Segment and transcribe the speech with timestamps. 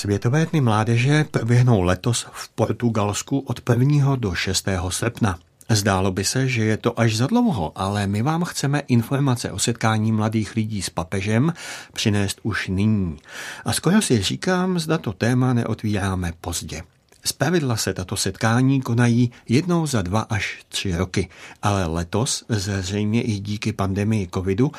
[0.00, 4.16] Světové dny mládeže proběhnou letos v Portugalsku od 1.
[4.16, 4.68] do 6.
[4.88, 5.38] srpna.
[5.68, 9.58] Zdálo by se, že je to až za dlouho, ale my vám chceme informace o
[9.58, 11.52] setkání mladých lidí s papežem
[11.92, 13.16] přinést už nyní.
[13.64, 16.82] A skoro si říkám, zda to téma neotvíráme pozdě.
[17.24, 21.28] Zpravidla se tato setkání konají jednou za dva až tři roky,
[21.62, 24.72] ale letos, zřejmě i díky pandemii covidu,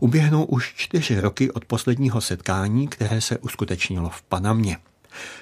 [0.00, 4.76] uběhnou už čtyři roky od posledního setkání, které se uskutečnilo v Panamě.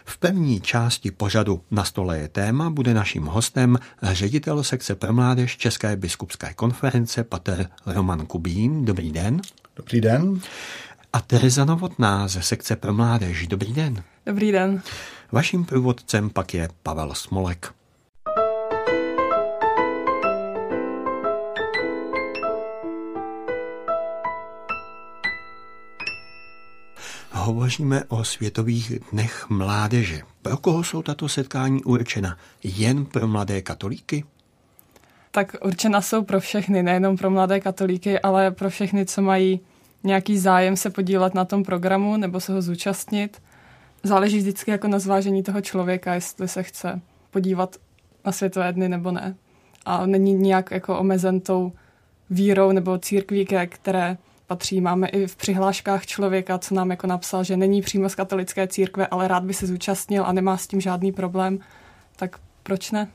[0.04, 5.56] V první části pořadu Na stole je téma bude naším hostem ředitel sekce pro mládež
[5.56, 8.84] České biskupské konference pater Roman Kubín.
[8.84, 9.40] Dobrý den.
[9.76, 10.40] Dobrý den.
[11.12, 13.46] A Tereza Novotná ze sekce pro mládež.
[13.46, 14.02] Dobrý den.
[14.26, 14.82] Dobrý den.
[15.32, 17.72] Vaším průvodcem pak je Pavel Smolek.
[27.32, 30.20] Hovoříme o Světových dnech mládeže.
[30.42, 32.36] Pro koho jsou tato setkání určena?
[32.64, 34.24] Jen pro mladé katolíky?
[35.30, 39.60] Tak určena jsou pro všechny, nejenom pro mladé katolíky, ale pro všechny, co mají
[40.04, 43.42] nějaký zájem se podílet na tom programu nebo se ho zúčastnit.
[44.06, 47.76] Záleží vždycky jako na zvážení toho člověka, jestli se chce podívat
[48.24, 49.34] na Světové dny nebo ne.
[49.84, 51.72] A není nijak jako omezen tou
[52.30, 54.80] vírou nebo církví, které patří.
[54.80, 59.06] Máme i v přihláškách člověka, co nám jako napsal, že není přímo z katolické církve,
[59.06, 61.58] ale rád by se zúčastnil a nemá s tím žádný problém.
[62.16, 63.08] Tak proč ne?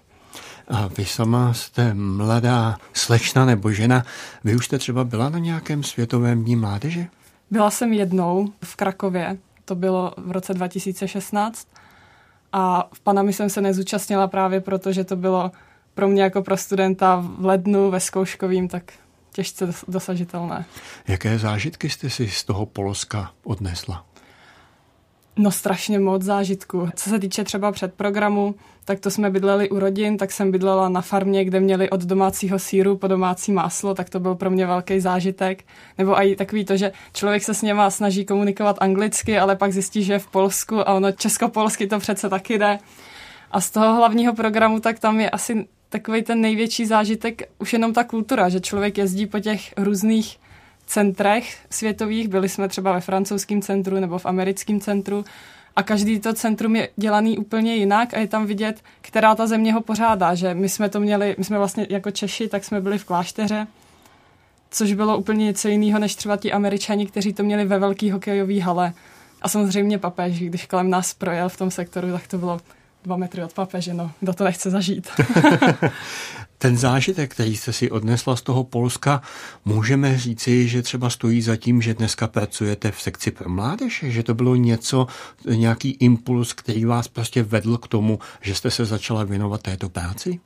[0.68, 4.06] A vy sama jste mladá slečna nebo žena.
[4.44, 7.08] Vy už jste třeba byla na nějakém světovém dní mládeže?
[7.52, 9.38] Byla jsem jednou v Krakově,
[9.72, 11.68] to bylo v roce 2016.
[12.54, 15.52] A v Panami jsem se nezúčastnila právě proto, že to bylo
[15.94, 18.94] pro mě jako pro studenta v lednu ve zkouškovým, tak
[19.32, 20.66] těžce dosažitelné.
[21.08, 24.06] Jaké zážitky jste si z toho Polska odnesla?
[25.38, 26.90] No strašně moc zážitků.
[26.96, 28.56] Co se týče třeba předprogramu,
[28.86, 32.60] tak to jsme bydleli u rodin, tak jsem bydlela na farmě, kde měli od domácího
[32.60, 35.64] síru po domácí máslo, tak to byl pro mě velký zážitek.
[35.98, 40.04] Nebo i takový to, že člověk se s něma snaží komunikovat anglicky, ale pak zjistí,
[40.04, 42.80] že je v Polsku a ono česko-polsky to přece taky jde.
[43.52, 47.94] A z toho hlavního programu, tak tam je asi takový ten největší zážitek už jenom
[47.94, 50.41] ta kultura, že člověk jezdí po těch různých
[50.92, 55.26] centrech světových, byli jsme třeba ve francouzském centru nebo v americkém centru
[55.76, 59.74] a každý to centrum je dělaný úplně jinak a je tam vidět, která ta země
[59.74, 62.98] ho pořádá, že my jsme to měli, my jsme vlastně jako Češi, tak jsme byli
[62.98, 63.68] v klášteře,
[64.72, 68.60] což bylo úplně něco jiného než třeba ti američani, kteří to měli ve velký hokejový
[68.60, 68.94] hale.
[69.42, 72.60] A samozřejmě papež, když kolem nás projel v tom sektoru, tak to bylo
[73.04, 75.08] dva metry od papeže, no, kdo to nechce zažít.
[76.58, 79.22] Ten zážitek, který jste si odnesla z toho Polska,
[79.66, 84.24] můžeme říci, že třeba stojí za tím, že dneska pracujete v sekci pro mládež, že
[84.24, 85.08] to bylo něco,
[85.56, 90.40] nějaký impuls, který vás prostě vedl k tomu, že jste se začala věnovat této práci?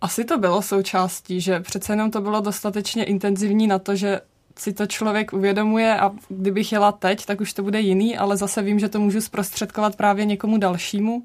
[0.00, 4.20] Asi to bylo součástí, že přece jenom to bylo dostatečně intenzivní na to, že
[4.58, 8.62] si to člověk uvědomuje a kdybych jela teď, tak už to bude jiný, ale zase
[8.62, 11.22] vím, že to můžu zprostředkovat právě někomu dalšímu,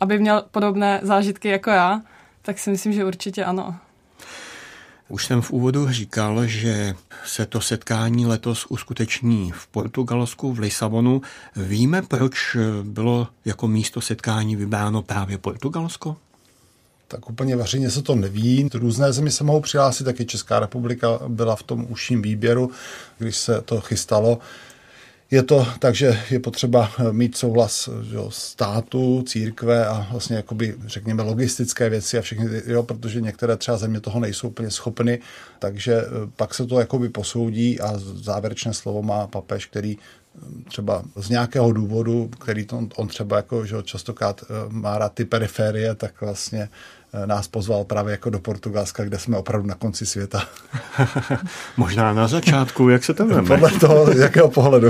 [0.00, 2.00] aby měl podobné zážitky jako já,
[2.42, 3.76] tak si myslím, že určitě ano.
[5.08, 6.94] Už jsem v úvodu říkal, že
[7.24, 11.22] se to setkání letos uskuteční v Portugalsku, v Lisabonu.
[11.56, 16.16] Víme, proč bylo jako místo setkání vybráno právě Portugalsko?
[17.14, 18.68] Tak úplně veřejně se to neví.
[18.74, 22.70] Různé země se mohou přihlásit, taky Česká republika byla v tom užším výběru,
[23.18, 24.38] když se to chystalo.
[25.30, 31.22] Je to tak, že je potřeba mít souhlas jo, státu, církve a vlastně jakoby, řekněme,
[31.22, 35.18] logistické věci a všechny, jo, protože některé třeba země toho nejsou úplně schopny,
[35.58, 41.02] takže eh, pak se to jakoby posoudí a závěrečné slovo má papež, který eh, třeba
[41.16, 45.94] z nějakého důvodu, který to, on třeba jako, že častokrát eh, má rád ty periférie,
[45.94, 46.68] tak vlastně
[47.26, 50.48] nás pozval právě jako do Portugalska, kde jsme opravdu na konci světa.
[51.76, 53.48] Možná na začátku, jak se to veme?
[53.48, 54.88] Podle toho, z jakého pohledu.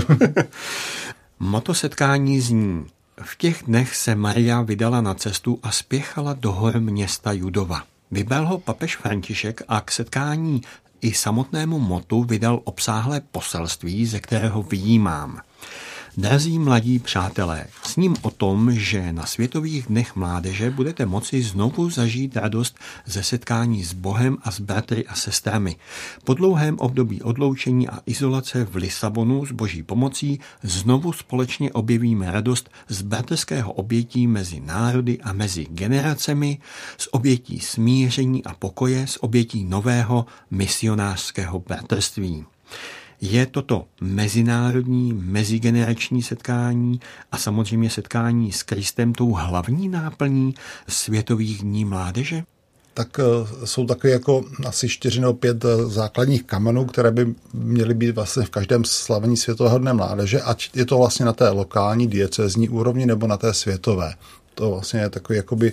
[1.38, 2.86] Moto setkání zní.
[3.22, 7.82] V těch dnech se Maria vydala na cestu a spěchala do hor města Judova.
[8.10, 10.62] Vybral ho papež František a k setkání
[11.00, 15.40] i samotnému motu vydal obsáhlé poselství, ze kterého vyjímám–
[16.16, 21.90] Drazí mladí přátelé, s ním o tom, že na Světových dnech mládeže budete moci znovu
[21.90, 25.76] zažít radost ze setkání s Bohem a s bratry a sestrami.
[26.24, 32.70] Po dlouhém období odloučení a izolace v Lisabonu s boží pomocí znovu společně objevíme radost
[32.88, 36.58] z bratrského obětí mezi národy a mezi generacemi,
[36.98, 42.44] z obětí smíření a pokoje, z obětí nového misionářského bratrství.
[43.26, 47.00] Je toto mezinárodní, mezigenerační setkání
[47.32, 50.54] a samozřejmě setkání s Kristem tou hlavní náplní
[50.88, 52.42] Světových dní mládeže?
[52.94, 57.94] tak eh, jsou takové jako asi čtyři nebo pět eh, základních kamenů, které by měly
[57.94, 62.06] být vlastně v každém slavení světového dne mládeže, ať je to vlastně na té lokální
[62.06, 64.14] diecezní úrovni nebo na té světové.
[64.54, 65.72] To vlastně je takový, jakoby,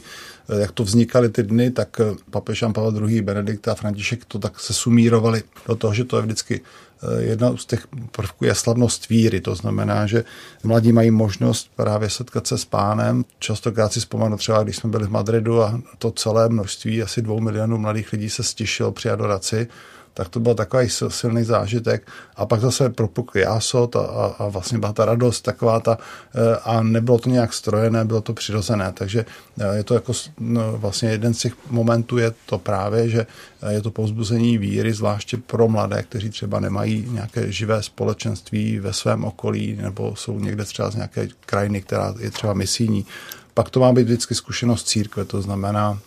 [0.50, 3.22] eh, jak to vznikaly ty dny, tak papež Jan Pavel II.
[3.22, 6.62] Benedikt a František to tak se sumírovali do toho, že to je vždycky
[7.04, 10.24] Eh, jedna z těch prvků je slavnost víry, to znamená, že
[10.63, 13.25] mladí mají možnost právě setkat se s pánem.
[13.39, 17.39] Častokrát si vzpomenu třeba, když jsme byli v Madridu a to celé množství, asi dvou
[17.39, 19.68] milionů mladých lidí se stišilo při adoraci,
[20.13, 22.08] tak to byl takový silný zážitek.
[22.36, 25.98] A pak zase propukl jásot a, a, a vlastně byla ta radost taková ta,
[26.36, 28.92] eh, a nebylo to nějak strojené, bylo to přirozené.
[28.94, 29.25] Takže
[29.60, 33.28] eh, je to jako no, vlastně jeden z těch momentů je to právě, že
[33.62, 38.94] eh, je to povzbuzení víry, zvláště pro mladé, kteří třeba nemají nějaké živé společenství ve
[38.94, 43.06] svém okolí nebo jsou někde třeba z nějaké krajiny, která je třeba misijní.
[43.54, 46.00] Pak to má být vždycky zkušenost církve, to znamená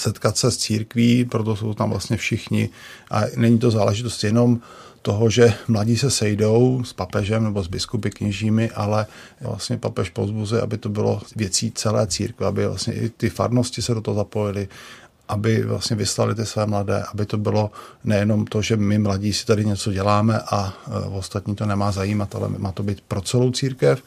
[0.00, 2.68] setkat se s církví, proto jsou tam vlastně všichni.
[3.10, 4.60] A není to záležitost jenom
[5.02, 9.06] toho, že mladí se sejdou s papežem nebo s biskupy kněžími, ale
[9.40, 13.94] vlastně papež pozbuzuje, aby to bylo věcí celé církve, aby vlastně i ty farnosti se
[13.94, 14.68] do toho zapojili,
[15.28, 17.70] aby vlastně vyslali ty své mladé, aby to bylo
[18.04, 22.34] nejenom to, že my mladí si tady něco děláme a e, ostatní to nemá zajímat,
[22.34, 24.02] ale má to být pro celou církev.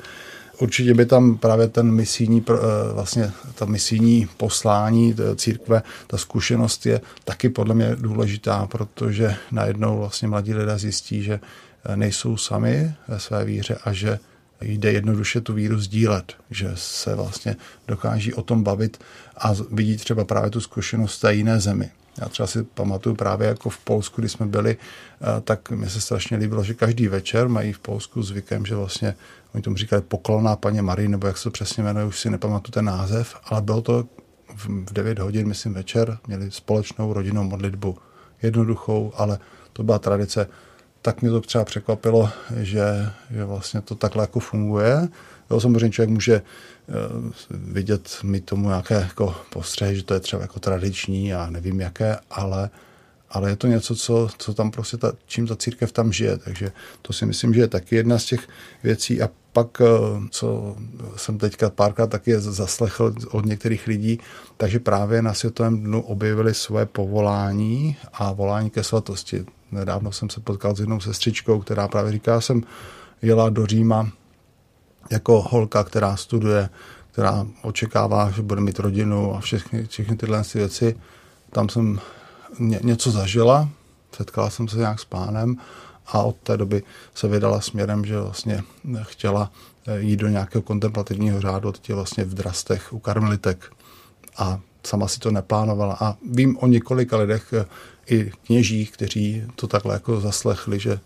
[0.59, 2.53] Určitě by tam právě ten misijní, eh,
[2.93, 10.27] vlastně ta misijní poslání církve, ta zkušenost je taky podle mě důležitá, protože najednou vlastně
[10.27, 11.39] mladí lidé zjistí, že
[11.85, 14.19] eh, nejsou sami ve své víře a že
[14.61, 17.55] jde jednoduše tu víru sdílet, že se vlastně
[17.87, 18.97] dokáží o tom bavit
[19.37, 21.91] a vidí třeba právě tu zkušenost té jiné zemi.
[22.21, 26.01] Já třeba si pamatuju právě jako v Polsku, kdy jsme byli, eh, tak mi se
[26.01, 29.15] strašně líbilo, že každý večer mají v Polsku zvykem, že vlastně
[29.53, 32.71] oni tomu říkali poklona paně Marie, nebo jak se to přesně jmenuje, už si nepamatuju
[32.71, 34.05] ten název, ale bylo to
[34.55, 37.97] v 9 hodin, myslím, večer, měli společnou rodinnou modlitbu.
[38.41, 39.39] Jednoduchou, ale
[39.73, 40.47] to byla tradice.
[41.01, 45.07] Tak mě to třeba překvapilo, že, že vlastně to takhle jako funguje.
[45.51, 46.41] Jo, samozřejmě člověk může eh,
[47.49, 52.17] vidět mi tomu nějaké jako postřehy, že to je třeba jako tradiční a nevím jaké,
[52.31, 52.69] ale
[53.33, 56.71] ale je to něco, co, co tam prostě, ta, čím ta církev tam žije, takže
[57.01, 58.47] to si myslím, že je taky jedna z těch
[58.83, 59.85] věcí a pak, eh,
[60.29, 60.75] co
[61.15, 64.19] jsem teďka párkrát taky zaslechl od některých lidí,
[64.57, 69.45] takže právě na Světovém dnu objevili svoje povolání a volání ke svatosti.
[69.71, 72.63] Nedávno jsem se potkal s jednou sestřičkou, která právě říká, jsem
[73.21, 74.11] jela do Říma
[75.09, 76.69] jako holka, která studuje,
[77.11, 80.95] která očekává, že bude mít rodinu a všechny, všechny tyhle věci.
[81.49, 81.99] Tam jsem
[82.59, 83.69] ně, něco zažila,
[84.15, 85.57] setkala jsem se nějak s pánem
[86.07, 86.83] a od té doby
[87.15, 88.63] se vydala směrem, že vlastně
[89.01, 89.51] chtěla
[89.87, 93.71] eh, jít do nějakého kontemplativního řádu, teď je vlastně v Drastech u karmelitek
[94.37, 95.97] a sama si to neplánovala.
[95.99, 97.65] A vím o několika lidech, eh,
[98.07, 100.99] i kněžích, kteří to takhle jako zaslechli, že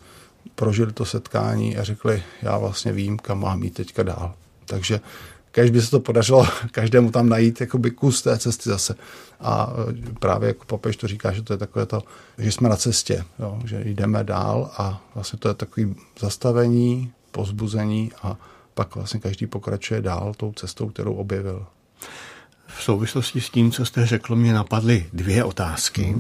[0.56, 4.34] prožili to setkání a řekli, já vlastně vím, kam mám jít teďka dál.
[4.66, 5.00] Takže
[5.62, 8.96] když by se to podařilo každému tam najít jakoby kus té cesty zase.
[9.40, 12.04] A e, právě jako papež to říká, že to je takové to,
[12.38, 18.12] že jsme na cestě, jo, že jdeme dál a vlastně to je takový zastavení, pozbuzení
[18.24, 18.38] a
[18.74, 21.66] pak vlastně každý pokračuje dál tou cestou, kterou objevil.
[22.68, 26.16] V souvislosti s tím, co jste řekl, mě napadly dvě otázky.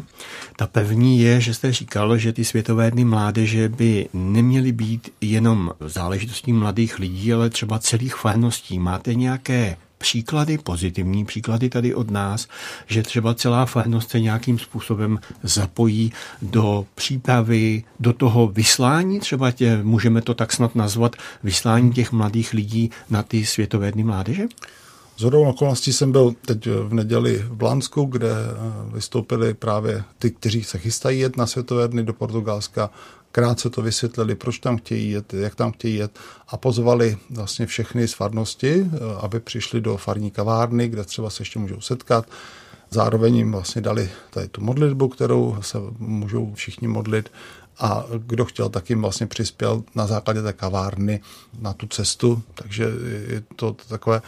[0.56, 5.72] Ta první je, že jste říkal, že ty světové dny mládeže by neměly být jenom
[5.80, 8.80] záležitostí mladých lidí, ale třeba celých farností.
[8.80, 12.48] Máte nějaké příklady, pozitivní příklady tady od nás,
[12.88, 19.80] že třeba celá farnost se nějakým způsobem zapojí do přípravy, do toho vyslání, třeba tě,
[19.84, 24.44] můžeme to tak snad nazvat, vyslání těch mladých lidí na ty světové dny mládeže?
[25.18, 30.32] Z hodou okolností jsem byl teď v neděli v Blansku, kde eh, vystoupili právě ty,
[30.32, 32.90] kteří se chystají jet na Světové dny do Portugalska.
[33.32, 38.08] Krátce to vysvětlili, proč tam chtějí jet, jak tam chtějí jet a pozvali vlastně všechny
[38.08, 42.26] z farnosti, eh, aby přišli do farní kavárny, kde třeba se ještě můžou setkat.
[42.90, 47.32] Zároveň jim vlastně dali tady tu modlitbu, kterou se můžou všichni modlit
[47.80, 51.22] a kdo chtěl, tak jim vlastně přispěl na základě té kavárny
[51.60, 52.84] na tu cestu, takže
[53.28, 54.22] je to takové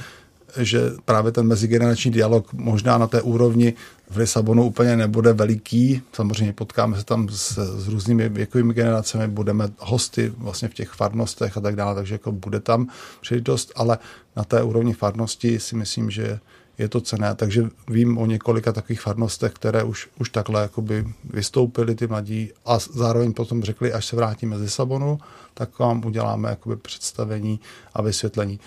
[0.57, 3.73] že právě ten mezigenerační dialog možná na té úrovni
[4.09, 6.01] v Lisabonu úplně nebude veliký.
[6.13, 11.57] Samozřejmě potkáme se tam s, s různými věkovými generacemi, budeme hosty vlastně v těch farnostech
[11.57, 12.87] a tak dále, takže jako bude tam
[13.21, 13.97] příležitost, ale
[14.35, 16.39] na té úrovni farnosti si myslím, že
[16.79, 17.35] je to cené.
[17.35, 22.79] Takže vím o několika takových farnostech, které už, už takhle jakoby vystoupili ty mladí a
[22.79, 25.19] zároveň potom řekli, až se vrátíme z Lisabonu,
[25.53, 27.59] tak vám uděláme jakoby představení
[27.93, 28.59] a vysvětlení.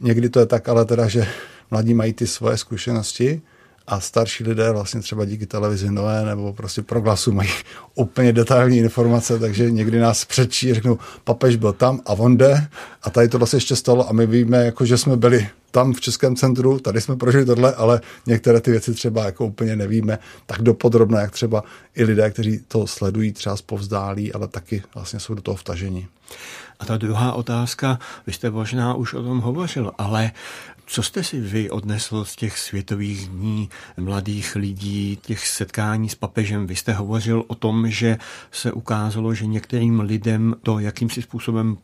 [0.00, 1.26] Někdy to je tak, ale teda, že
[1.70, 3.42] mladí mají ty svoje zkušenosti
[3.86, 7.50] a starší lidé vlastně třeba díky televizi nové nebo prostě pro glasu mají
[7.94, 12.68] úplně detailní informace, takže někdy nás přečí a řeknou, papež byl tam a on jde
[13.02, 16.00] a tady tohle se ještě stalo a my víme, jako, že jsme byli tam v
[16.00, 20.62] Českém centru, tady jsme prožili tohle, ale některé ty věci třeba jako úplně nevíme tak
[20.62, 21.64] dopodrobné, jak třeba
[21.94, 26.08] i lidé, kteří to sledují třeba povzdálí, ale taky vlastně jsou do toho vtaženi.
[26.80, 30.32] A ta druhá otázka, vy jste možná už o tom hovořil, ale
[30.86, 36.66] co jste si vy odnesl z těch světových dní mladých lidí, těch setkání s papežem?
[36.66, 38.18] Vy jste hovořil o tom, že
[38.50, 41.78] se ukázalo, že některým lidem to jakýmsi způsobem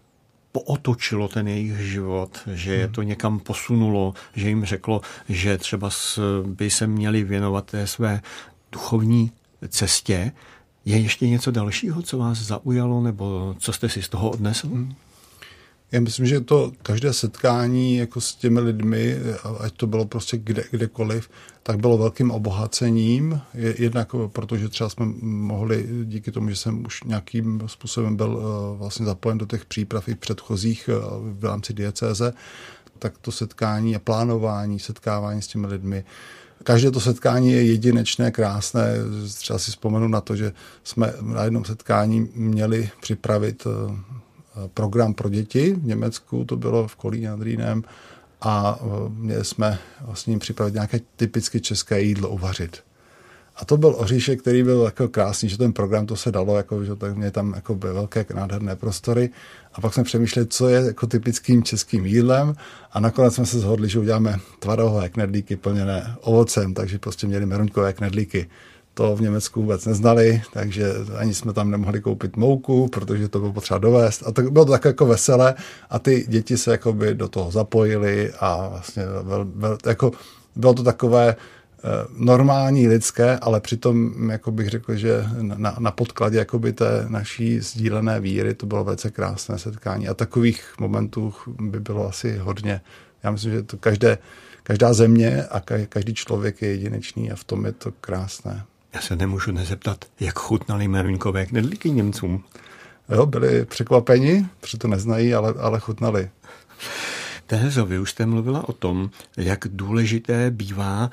[0.53, 5.91] pootočilo ten jejich život, že je to někam posunulo, že jim řeklo, že třeba
[6.47, 8.21] by se měli věnovat té své
[8.73, 9.33] duchovní
[9.69, 10.33] cestě.
[10.87, 14.67] Je ještě něco dalšího, co vás zaujalo, nebo co jste si z toho odnesl?
[14.67, 14.95] Hmm.
[15.93, 19.17] Já myslím, že to každé setkání jako s těmi lidmi,
[19.61, 21.31] ať to bylo prostě kde, kdekoliv,
[21.63, 23.41] tak bylo velkým obohacením.
[23.55, 29.07] Jednak protože třeba jsme mohli, díky tomu, že jsem už nějakým způsobem byl eh, vlastně
[29.07, 32.33] zapojen do těch příprav i předchozích eh, v rámci diecéze,
[32.99, 36.05] tak to setkání a plánování, setkávání s těmi lidmi,
[36.67, 38.95] Každé to setkání je jedinečné, krásné.
[39.35, 40.53] Třeba si vzpomenu na to, že
[40.85, 46.97] jsme na jednom setkání měli připravit eh, program pro děti v Německu, to bylo v
[46.97, 47.85] Kolíně nad Rýnem,
[48.41, 52.83] a e, měli jsme vlastně jim připravit nějaké typicky české jídlo uvařit.
[53.57, 56.85] A to byl oříšek, který byl jako krásný, že ten program to se dalo, jako,
[56.85, 59.31] že tak mě tam jako byly velké nádherné prostory.
[59.75, 62.55] A pak jsme přemýšleli, co je jako typickým českým jídlem
[62.93, 67.93] a nakonec jsme se shodli, že uděláme tvarohové knedlíky plněné ovocem, takže prostě měli meruňkové
[67.93, 68.49] knedlíky
[68.95, 73.53] to v Německu vůbec neznali, takže ani jsme tam nemohli koupit mouku, protože to bylo
[73.53, 74.23] potřeba dovést.
[74.27, 75.55] A to bylo to tak jako veselé
[75.91, 80.13] a ty děti se jakoby do toho zapojily a vlastně vel, vel, jako
[80.57, 81.37] bylo to takové
[82.17, 88.21] normální lidské, ale přitom jako bych řekl, že na, na podkladě jakoby té naší sdílené
[88.21, 92.81] víry to bylo velice krásné setkání a takových momentů by bylo asi hodně.
[93.23, 94.19] Já myslím, že to každé,
[94.63, 98.65] každá země a každý člověk je jedinečný a v tom je to krásné.
[98.95, 102.45] Já se nemůžu nezeptat, jak chutnali meruňkové knedlíky Němcům.
[103.09, 106.31] Jo, byli překvapeni, protože to neznají, ale, ale chutnali.
[107.47, 111.11] Terezo, vy už jste mluvila o tom, jak důležité bývá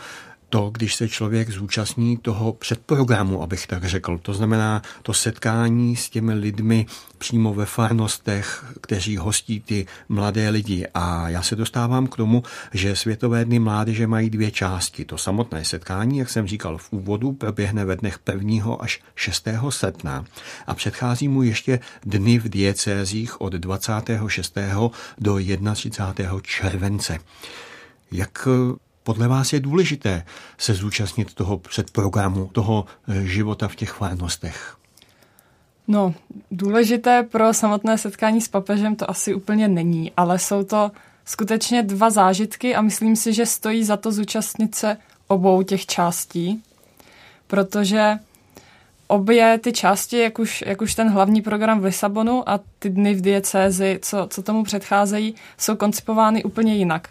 [0.54, 4.18] to, když se člověk zúčastní toho předprogramu, abych tak řekl.
[4.18, 6.86] To znamená to setkání s těmi lidmi
[7.18, 10.88] přímo ve farnostech, kteří hostí ty mladé lidi.
[10.94, 12.44] A já se dostávám k tomu,
[12.74, 15.06] že Světové dny mládeže mají dvě části.
[15.06, 18.76] To samotné setkání, jak jsem říkal v úvodu, proběhne ve dnech 1.
[18.80, 19.48] až 6.
[19.70, 20.26] srpna
[20.68, 24.58] a předchází mu ještě dny v diecézích od 26.
[25.18, 25.40] do
[25.74, 26.40] 31.
[26.42, 27.20] července.
[28.12, 28.48] Jak
[29.04, 30.26] podle vás je důležité
[30.58, 34.78] se zúčastnit toho předprogramu, toho eh, života v těch farnostech?
[35.88, 36.14] No,
[36.52, 40.92] důležité pro samotné setkání s papežem to asi úplně není, ale jsou to
[41.26, 46.64] skutečně dva zážitky a myslím si, že stojí za to zúčastnit se obou těch částí,
[47.48, 48.20] protože
[49.08, 53.14] obě ty části, jak už, jak už ten hlavní program v Lisabonu a ty dny
[53.14, 57.10] v diecézi, co, co tomu předcházejí, jsou koncipovány úplně jinak.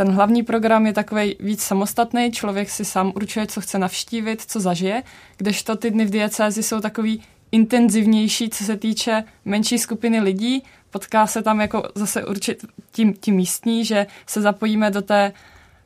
[0.00, 4.60] Ten hlavní program je takový víc samostatný, člověk si sám určuje, co chce navštívit, co
[4.60, 5.02] zažije,
[5.36, 10.62] kdežto ty dny v diecézi jsou takový intenzivnější, co se týče menší skupiny lidí.
[10.90, 15.32] Potká se tam jako zase určit tím, tím místní, že se zapojíme do, té,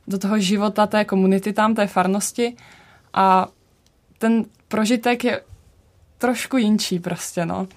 [0.07, 2.55] do toho života té komunity tam, té farnosti
[3.13, 3.47] a
[4.17, 5.41] ten prožitek je
[6.17, 7.67] trošku jinčí prostě, no.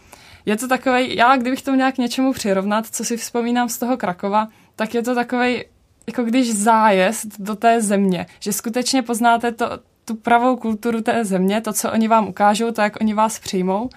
[0.47, 4.49] Je to takový, já kdybych to nějak něčemu přirovnat, co si vzpomínám z toho Krakova,
[4.77, 5.65] tak je to takový
[6.09, 9.71] jako když zájezd do té země, že skutečně poznáte to,
[10.05, 13.91] tu pravou kulturu té země, to, co oni vám ukážou, to, jak oni vás přijmou.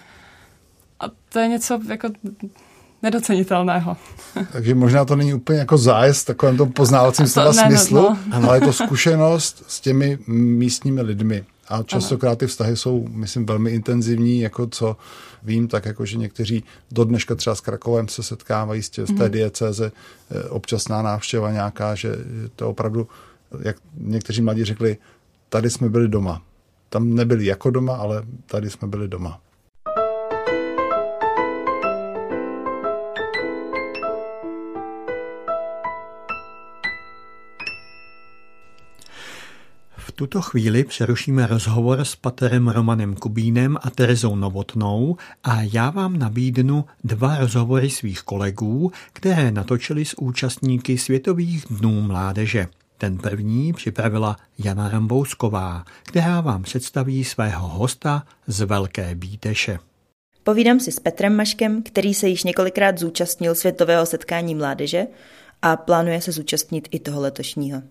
[1.00, 2.08] A to je něco jako
[3.02, 3.96] nedocenitelného.
[4.52, 8.48] Takže možná to není úplně jako zájezd takovém tom poznávacím slova smyslu, no, no.
[8.48, 11.44] ale je to zkušenost s těmi místními lidmi.
[11.68, 14.96] A častokrát ty vztahy jsou, myslím, velmi intenzivní, jako co
[15.42, 19.14] vím, tak jako, že někteří do dneška třeba s Krakovem se setkávají z, tě, z
[19.14, 19.30] té mhm.
[19.30, 19.92] diecéze,
[20.30, 22.16] eh, občasná návštěva nějaká, že
[22.56, 23.08] to opravdu,
[23.62, 24.96] jak někteří mladí řekli,
[25.48, 26.42] tady jsme byli doma.
[26.88, 29.40] Tam nebyli jako doma, ale tady jsme byli doma.
[40.14, 46.84] Tuto chvíli přerušíme rozhovor s paterem Romanem Kubínem a Terezou Novotnou a já vám nabídnu
[47.04, 52.68] dva rozhovory svých kolegů, které natočili s účastníky Světových dnů mládeže.
[52.98, 59.78] Ten první připravila Jana Rambousková, která vám představí svého hosta z Velké Bíteše.
[60.42, 65.06] Povídám si s Petrem Maškem, který se již několikrát zúčastnil Světového setkání mládeže
[65.62, 67.82] a plánuje se zúčastnit i toho letošního.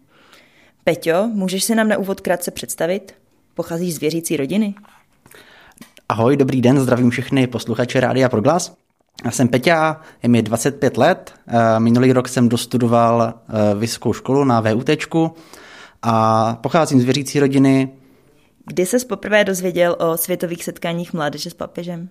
[0.83, 3.13] Peťo, můžeš se nám na úvod krátce představit?
[3.53, 4.75] Pocházíš z věřící rodiny?
[6.09, 8.73] Ahoj, dobrý den, zdravím všechny posluchače Rádia Proglas.
[9.25, 14.43] Já jsem Peťa, je mi 25 let, eh, minulý rok jsem dostudoval eh, vysokou školu
[14.43, 14.89] na VUT
[16.01, 17.89] a pocházím z věřící rodiny.
[18.65, 22.09] Kdy ses poprvé dozvěděl o světových setkáních mládeže s papežem?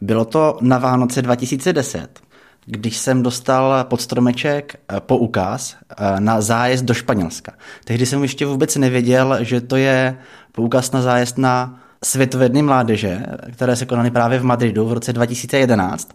[0.00, 2.27] Bylo to na Vánoce 2010
[2.70, 7.52] když jsem dostal pod stromeček eh, poukaz eh, na zájezd do Španělska.
[7.84, 10.18] Tehdy jsem ještě vůbec nevěděl, že to je
[10.52, 13.22] poukaz na zájezd na Světové dny mládeže,
[13.52, 16.08] které se konaly právě v Madridu v roce 2011.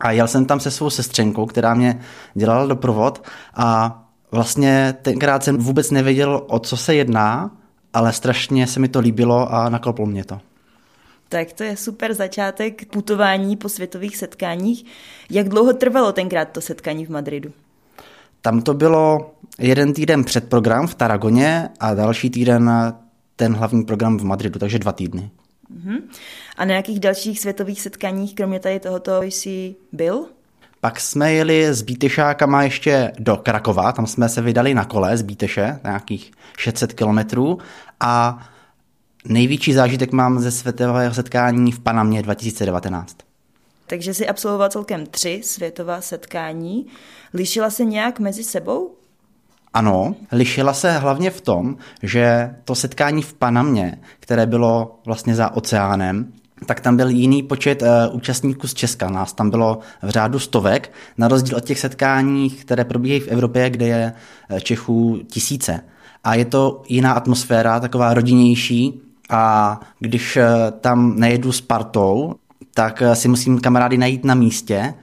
[0.00, 2.00] A jel jsem tam se svou sestřenkou, která mě
[2.34, 3.98] dělala doprovod a
[4.32, 7.50] vlastně tenkrát jsem vůbec nevěděl, o co se jedná,
[7.92, 10.40] ale strašně se mi to líbilo a nakloplo mě to.
[11.32, 14.84] Tak to je super začátek putování po světových setkáních.
[15.30, 17.52] Jak dlouho trvalo tenkrát to setkání v Madridu?
[18.42, 22.70] Tam to bylo jeden týden před program v Taragoně a další týden
[23.36, 25.30] ten hlavní program v Madridu, takže dva týdny.
[25.74, 26.02] Uh-huh.
[26.56, 30.26] A na jakých dalších světových setkáních, kromě tady tohoto, jsi byl?
[30.80, 35.22] Pak jsme jeli s Bítešákama ještě do Krakova, tam jsme se vydali na kole z
[35.22, 37.58] Bíteše, nějakých 600 kilometrů
[38.00, 38.38] a
[39.28, 43.16] Největší zážitek mám ze světového setkání v Panamě 2019.
[43.86, 46.86] Takže si absolvoval celkem tři světová setkání.
[47.34, 48.94] Lišila se nějak mezi sebou?
[49.74, 55.56] Ano, lišila se hlavně v tom, že to setkání v Panamě, které bylo vlastně za
[55.56, 56.32] oceánem,
[56.66, 59.10] tak tam byl jiný počet uh, účastníků z Česka.
[59.10, 63.70] Nás tam bylo v řádu stovek, na rozdíl od těch setkání, které probíhají v Evropě,
[63.70, 64.12] kde je
[64.50, 65.80] eh, Čechů tisíce.
[66.24, 70.46] A je to jiná atmosféra, taková rodinnější, a když eh,
[70.80, 72.34] tam nejedu s partou,
[72.74, 74.94] tak eh, si musím kamarády najít na místě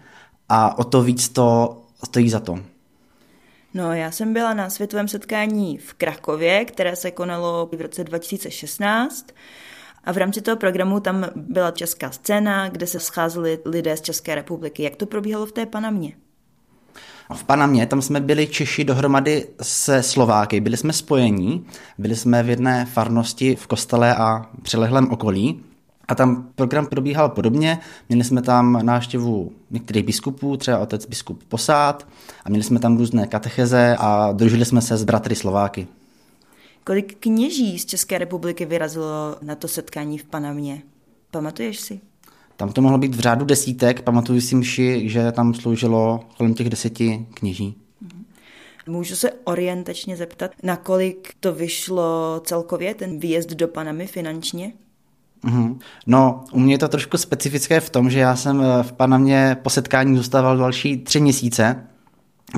[0.50, 2.60] a o to víc to stojí za to.
[3.74, 9.26] No, já jsem byla na světovém setkání v Krakově, které se konalo v roce 2016.
[10.04, 14.36] A v rámci toho programu tam byla česká scéna, kde se scházeli lidé z České
[14.36, 14.84] republiky.
[14.84, 16.14] Jak to probíhalo v té Panamě?
[17.34, 21.66] V Panamě tam jsme byli Češi dohromady se Slováky, byli jsme spojení,
[21.98, 25.64] byli jsme v jedné farnosti v kostele a přilehlém okolí.
[26.08, 27.80] A tam program probíhal podobně.
[28.10, 32.08] Měli jsme tam návštěvu některých biskupů, třeba otec biskup Posád,
[32.46, 35.88] a měli jsme tam různé katecheze a družili jsme se s bratry Slováky.
[36.84, 40.82] Kolik kněží z České republiky vyrazilo na to setkání v Panamě?
[41.32, 42.00] Pamatuješ si?
[42.58, 46.70] Tam to mohlo být v řádu desítek, pamatuju si mši, že tam sloužilo kolem těch
[46.70, 47.76] deseti kněží.
[48.02, 48.26] Mhm.
[48.88, 54.74] Můžu se orientačně zeptat, nakolik to vyšlo celkově, ten výjezd do Panamy finančně?
[55.44, 55.78] Mm-hmm.
[56.08, 59.58] No, u mě je to trošku specifické v tom, že já jsem eh, v Panamě
[59.62, 61.84] po setkání zůstával další tři měsíce,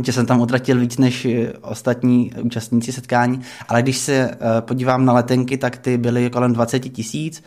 [0.03, 5.05] že jsem tam utratil víc než eh, ostatní účastníci setkání, ale když se eh, podívám
[5.05, 7.43] na letenky, tak ty byly kolem 20 tisíc,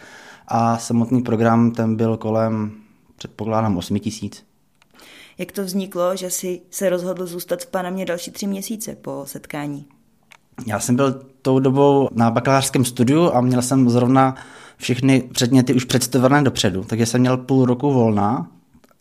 [0.48, 2.72] a samotný program ten byl kolem,
[3.16, 4.44] předpokládám, 8 tisíc.
[5.38, 9.86] Jak to vzniklo, že si se rozhodl zůstat v Panamě další tři měsíce po setkání?
[10.66, 14.34] Já jsem byl tou dobou na bakalářském studiu a měl jsem zrovna
[14.76, 18.50] všechny předměty už představené dopředu, takže jsem měl půl roku volna,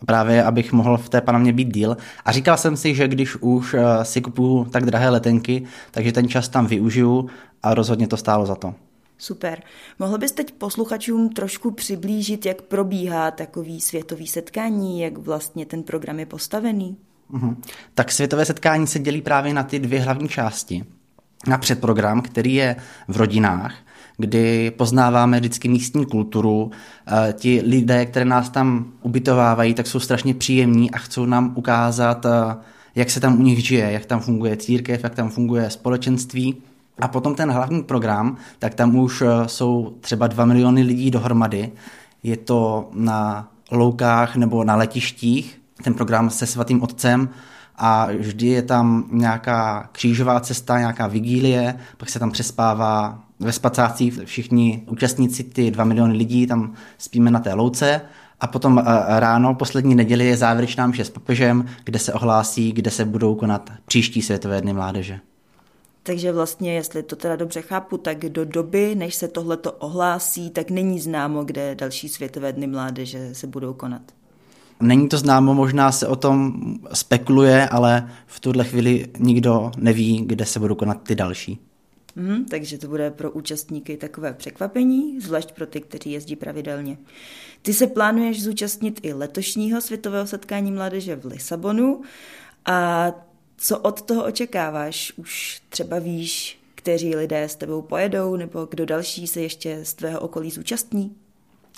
[0.05, 1.97] právě abych mohl v té Panamě být díl.
[2.25, 6.27] A říkal jsem si, že když už eh, si kupuju tak drahé letenky, takže ten
[6.27, 7.29] čas tam využiju
[7.63, 8.73] a rozhodně to stálo za to.
[9.21, 9.61] Super.
[9.99, 16.19] Mohl bys teď posluchačům trošku přiblížit, jak probíhá takový světový setkání, jak vlastně ten program
[16.19, 16.97] je postavený?
[17.33, 17.61] Uhum.
[17.93, 20.85] Tak světové setkání se dělí právě na ty dvě hlavní části.
[21.47, 22.75] Na předprogram, který je
[23.07, 23.75] v rodinách,
[24.17, 26.71] kdy poznáváme vždycky místní kulturu.
[27.07, 32.25] Eh, ti lidé, které nás tam ubytovávají, tak jsou strašně příjemní a chcou nám ukázat,
[32.25, 32.55] eh,
[32.95, 36.63] jak se tam u nich žije, jak tam funguje církev, jak tam funguje společenství.
[36.99, 41.71] A potom ten hlavní program, tak tam už eh, jsou třeba 2 miliony lidí dohromady.
[42.23, 47.29] Je to na loukách nebo na letištích, ten program se svatým otcem
[47.75, 54.19] a vždy je tam nějaká křížová cesta, nějaká vigílie, pak se tam přespává ve spacácích
[54.25, 58.01] všichni účastníci, ty 2 miliony lidí, tam spíme na té louce
[58.39, 58.83] a potom eh,
[59.19, 63.69] ráno, poslední neděli je závěrečná mše s papežem, kde se ohlásí, kde se budou konat
[63.85, 65.19] příští světové dny mládeže.
[66.03, 70.69] Takže vlastně, jestli to teda dobře chápu, tak do doby, než se tohleto ohlásí, tak
[70.69, 74.01] není známo, kde další světové dny mládeže se budou konat.
[74.79, 76.53] Není to známo, možná se o tom
[76.93, 81.59] spekuluje, ale v tuhle chvíli nikdo neví, kde se budou konat ty další.
[82.15, 86.97] Mm, takže to bude pro účastníky takové překvapení, zvlášť pro ty, kteří jezdí pravidelně.
[87.61, 92.01] Ty se plánuješ zúčastnit i letošního světového setkání mládeže v Lisabonu
[92.65, 93.11] a
[93.61, 95.13] co od toho očekáváš?
[95.15, 100.19] Už třeba víš, kteří lidé s tebou pojedou, nebo kdo další se ještě z tvého
[100.19, 101.11] okolí zúčastní?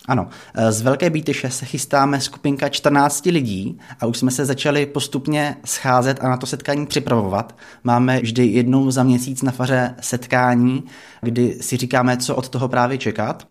[0.08, 0.30] Ano,
[0.70, 6.20] z Velké Bítyše se chystáme skupinka 14 lidí a už jsme se začali postupně scházet
[6.22, 7.56] a na to setkání připravovat.
[7.84, 10.84] Máme vždy jednou za měsíc na faře setkání,
[11.22, 13.48] kdy si říkáme, co od toho právě čekat.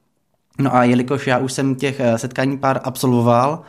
[0.58, 3.62] No a jelikož já už jsem těch setkání pár absolvoval,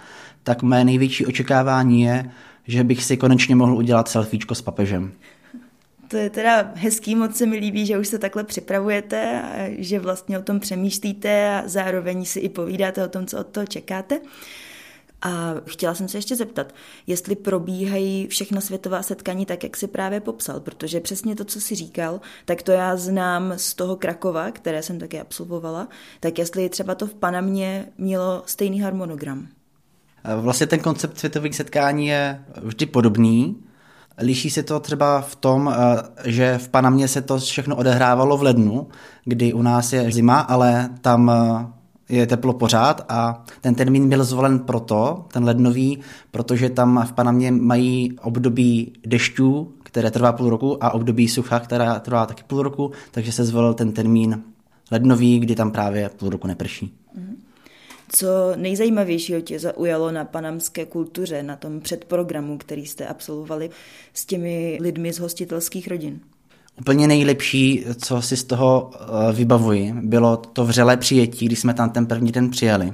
[0.44, 2.32] tak mé největší očekávání je,
[2.68, 5.12] že bych si konečně mohl udělat selfiečko s papežem.
[6.08, 9.44] To je teda hezký, moc se mi líbí, že už se takhle připravujete
[9.78, 13.68] že vlastně o tom přemýšlíte a zároveň si i povídáte o tom, co od toho
[13.68, 14.20] čekáte.
[15.22, 16.74] A chtěla jsem se ještě zeptat,
[17.08, 21.76] jestli probíhají všechna světová setkání tak, jak si právě popsal, protože přesně to, co si
[21.76, 25.88] říkal, tak to já znám z toho Krakova, které jsem také absolvovala,
[26.20, 29.48] tak jestli třeba to v Panamě mělo stejný harmonogram.
[30.42, 33.56] Vlastně ten koncept světových setkání je vždy podobný.
[34.18, 38.44] Liší se to třeba v tom, eh, že v Panamě se to všechno odehrávalo v
[38.44, 38.88] lednu,
[39.26, 41.68] kdy u nás je zima, ale tam eh,
[42.10, 46.00] je teplo pořád a ten termín byl zvolen proto, ten lednový,
[46.32, 52.00] protože tam v Panamě mají období dešťů, které trvá půl roku a období sucha, která
[52.00, 54.44] trvá taky půl roku, takže se zvolil ten termín
[54.92, 56.94] lednový, kdy tam právě půl roku neprší.
[57.18, 57.36] Mm-hmm.
[58.16, 63.70] Co nejzajímavějšího tě zaujalo na panamské kultuře, na tom předprogramu, který jste absolvovali
[64.14, 66.20] s těmi lidmi z hostitelských rodin?
[66.80, 71.90] Úplně nejlepší, co si z toho eh, vybavuji, bylo to vřelé přijetí, když jsme tam
[71.90, 72.94] ten první den přijeli.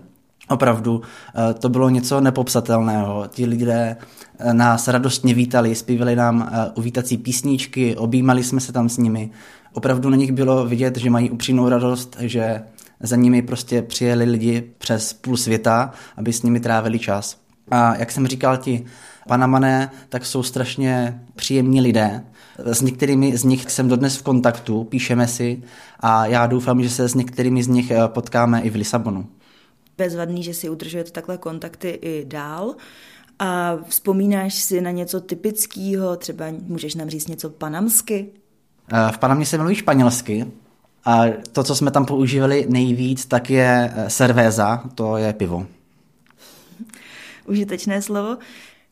[0.50, 3.28] Opravdu eh, to bylo něco nepopsatelného.
[3.30, 3.98] Ti lidé
[4.40, 9.30] eh, nás radostně vítali, zpívali nám uvítací písničky, objímali jsme se tam s nimi.
[9.74, 12.62] Opravdu na nich bylo vidět, že mají upřímnou radost, že
[13.04, 17.38] za nimi prostě přijeli lidi přes půl světa, aby s nimi trávili čas.
[17.72, 18.86] A jak jsem říkal, ti
[19.28, 22.24] panamané, tak jsou strašně příjemní lidé.
[22.66, 25.64] S některými z nich jsem dodnes v kontaktu, píšeme si
[26.00, 29.28] a já doufám, že se s některými z nich eh, potkáme i v Lisabonu.
[29.98, 32.76] Bezvadný, že si udržujete takhle kontakty i dál.
[33.40, 38.28] A vzpomínáš si na něco typického, třeba můžeš nám říct něco panamsky?
[38.94, 40.46] Eh, v Panamě se mluví španělsky,
[41.06, 45.68] a to, co jsme tam používali nejvíc, tak je eh, cerveza, to je pivo.
[47.48, 48.38] Užitečné slovo.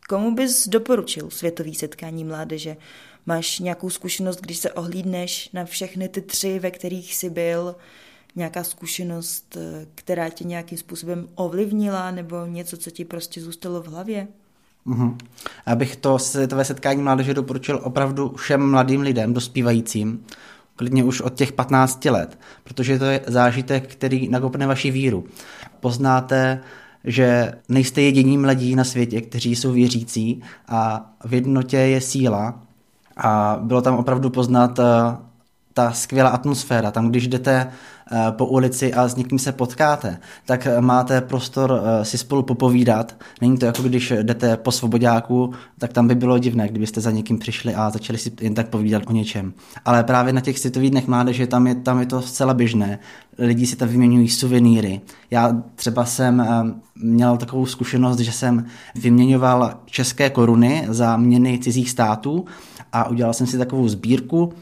[0.10, 2.78] Komu bys doporučil světový setkání mládeže?
[3.26, 7.76] Máš nějakou zkušenost, když se ohlídneš na všechny ty tři, ve kterých jsi byl?
[8.36, 13.88] Nějaká zkušenost, eh, která tě nějakým způsobem ovlivnila, nebo něco, co ti prostě zůstalo v
[13.88, 14.28] hlavě?
[14.86, 15.18] Uhum.
[15.66, 20.26] Abych to světové setkání mládeže doporučil opravdu všem mladým lidem, dospívajícím,
[20.78, 25.26] klidně už od těch 15 let, protože to je zážitek, který nakopne vaši víru.
[25.80, 26.60] Poznáte,
[27.04, 32.62] že nejste jediní mladí na světě, kteří jsou věřící a v jednotě je síla
[33.18, 34.84] a bylo tam opravdu poznat eh,
[35.74, 36.92] ta skvělá atmosféra.
[36.92, 37.72] Tam, když jdete
[38.32, 43.16] po ulici a s někým se potkáte, tak eh, máte prostor eh, si spolu popovídat.
[43.42, 47.40] Není to jako když jdete po svobodáku, tak tam by bylo divné, kdybyste za někým
[47.40, 49.54] přišli a začali si jen tak povídat o něčem.
[49.86, 53.00] Ale právě na těch světových dnech mládeže tam je, tam je to zcela běžné.
[53.38, 55.02] Lidi si tam vyměňují suvenýry.
[55.32, 56.48] Já třeba jsem
[56.96, 58.66] měl takovou zkušenost, že jsem
[58.96, 62.46] vyměňoval české koruny za měny cizích států
[62.94, 64.54] a udělal jsem si takovou sbírku,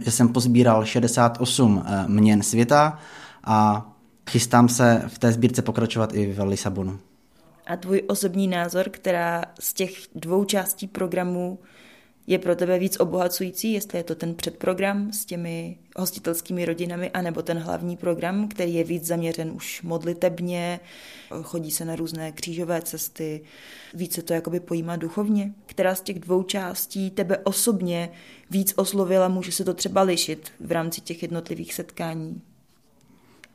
[0.00, 2.98] že jsem pozbíral 68 eh, měn světa
[3.44, 3.86] a
[4.30, 6.98] chystám se v té sbírce pokračovat i v Lisabonu.
[7.66, 11.58] A tvůj osobní názor, která z těch dvou částí programu
[12.30, 17.42] je pro tebe víc obohacující, jestli je to ten předprogram s těmi hostitelskými rodinami, anebo
[17.42, 20.80] ten hlavní program, který je víc zaměřen už modlitebně,
[21.42, 23.40] chodí se na různé křížové cesty,
[23.94, 25.52] více to jakoby pojímá duchovně.
[25.66, 28.10] Která z těch dvou částí tebe osobně
[28.50, 32.42] víc oslovila, může se to třeba lišit v rámci těch jednotlivých setkání?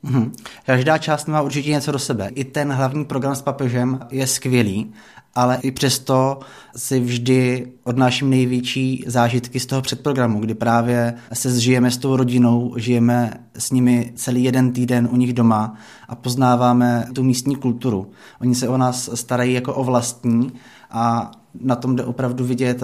[0.08, 0.32] Hmm.
[0.66, 2.30] Každá část má určitě něco do sebe.
[2.36, 4.94] I ten hlavní program s papežem je skvělý,
[5.36, 6.40] ale i přesto
[6.76, 12.74] si vždy odnáším největší zážitky z toho předprogramu, kdy právě se zžijeme s tou rodinou,
[12.78, 15.76] žijeme s nimi celý jeden týden u nich doma
[16.08, 18.12] a poznáváme tu místní kulturu.
[18.42, 20.52] Oni se o nás starají jako o vlastní
[20.92, 22.84] a na tom jde opravdu vidět,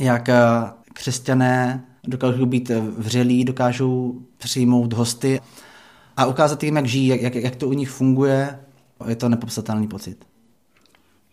[0.00, 0.28] jak
[0.92, 5.40] křesťané dokážou být vřelí, dokážou přijmout hosty
[6.16, 8.60] a ukázat jim, jak žijí, jak, jak to u nich funguje.
[9.08, 10.24] Je to nepopsatelný pocit.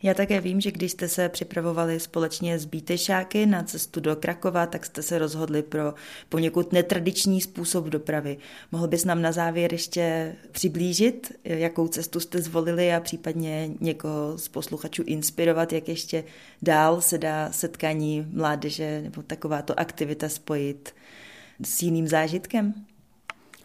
[0.04, 4.66] Já také vím, že když jste se připravovali společně s Bítešáky na cestu do Krakova,
[4.66, 5.94] tak jste se rozhodli pro
[6.30, 8.38] poněkud netradiční způsob dopravy.
[8.72, 14.48] Mohl bys nám na závěr ještě přiblížit, jakou cestu jste zvolili a případně někoho z
[14.48, 16.24] posluchačů inspirovat, jak ještě
[16.62, 20.94] dál se dá setkání mládeže nebo takováto aktivita spojit
[21.64, 22.74] s jiným zážitkem?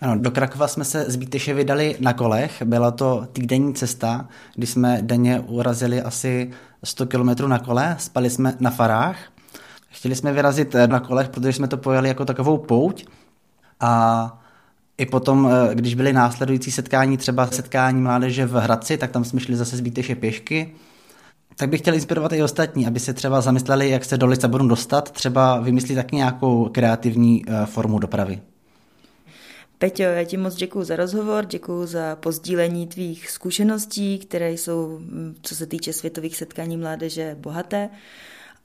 [0.02, 2.62] Ano, do Krakova jsme se z Bíteše vydali na kolech.
[2.62, 6.50] Byla to týdenní cesta, kdy jsme denně urazili asi
[6.84, 9.16] 100 km na kole, spali jsme na farách.
[9.88, 13.06] Chtěli jsme vyrazit eh, na kolech, protože jsme to pojeli jako takovou pouť.
[13.80, 14.42] A
[14.98, 19.40] i potom, eh, když byly následující setkání, třeba setkání mládeže v Hradci, tak tam jsme
[19.40, 20.74] šli zase z Bíteše pěšky.
[21.56, 25.10] Tak bych chtěl inspirovat i ostatní, aby se třeba zamysleli, jak se do Lisabonu dostat,
[25.10, 28.40] třeba vymyslit taky nějakou kreativní eh, formu dopravy.
[29.82, 35.36] Peťo, já ti moc děkuji za rozhovor, děkuji za pozdílení tvých zkušeností, které jsou, mm,
[35.42, 37.88] co se týče světových setkání mládeže, bohaté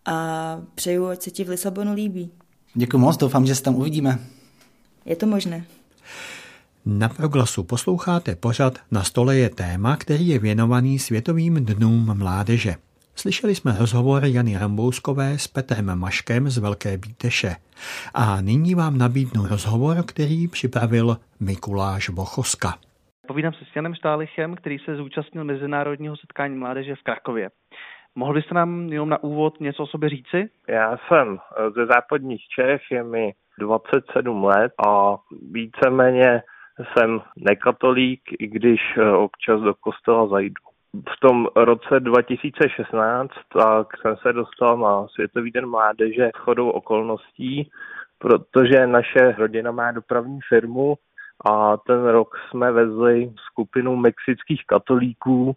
[0.06, 2.30] a přeju, ať se ti v Lisabonu líbí.
[2.74, 4.20] Děkuji moc, doufám, že se tam uvidíme.
[5.06, 5.66] Je to možné.
[6.86, 12.76] Na proglasu posloucháte pořad Na stole je téma, který je věnovaný Světovým dnům mládeže.
[13.20, 17.56] Slyšeli jsme rozhovor Jany Rambouskové s Petrem Maškem z Velké Bíteše.
[18.14, 22.70] A nyní vám nabídnu rozhovor, který připravil Mikuláš Bochoska.
[23.28, 27.50] Povídám se s Janem Štálichem, který se zúčastnil Mezinárodního setkání mládeže v Krakově.
[28.16, 30.50] Mohl byste nám jenom na úvod něco o sobě říci?
[30.70, 31.38] Já jsem
[31.76, 35.18] ze západních Čech, je mi 27 let a
[35.52, 36.42] víceméně
[36.80, 38.80] jsem nekatolík, i když
[39.18, 40.67] občas do kostela zajdu
[41.02, 47.70] v tom roce 2016 tak jsem se dostal na Světový den mládeže chodou okolností,
[48.20, 50.96] protože naše rodina má dopravní firmu
[51.46, 55.56] a ten rok jsme vezli skupinu mexických katolíků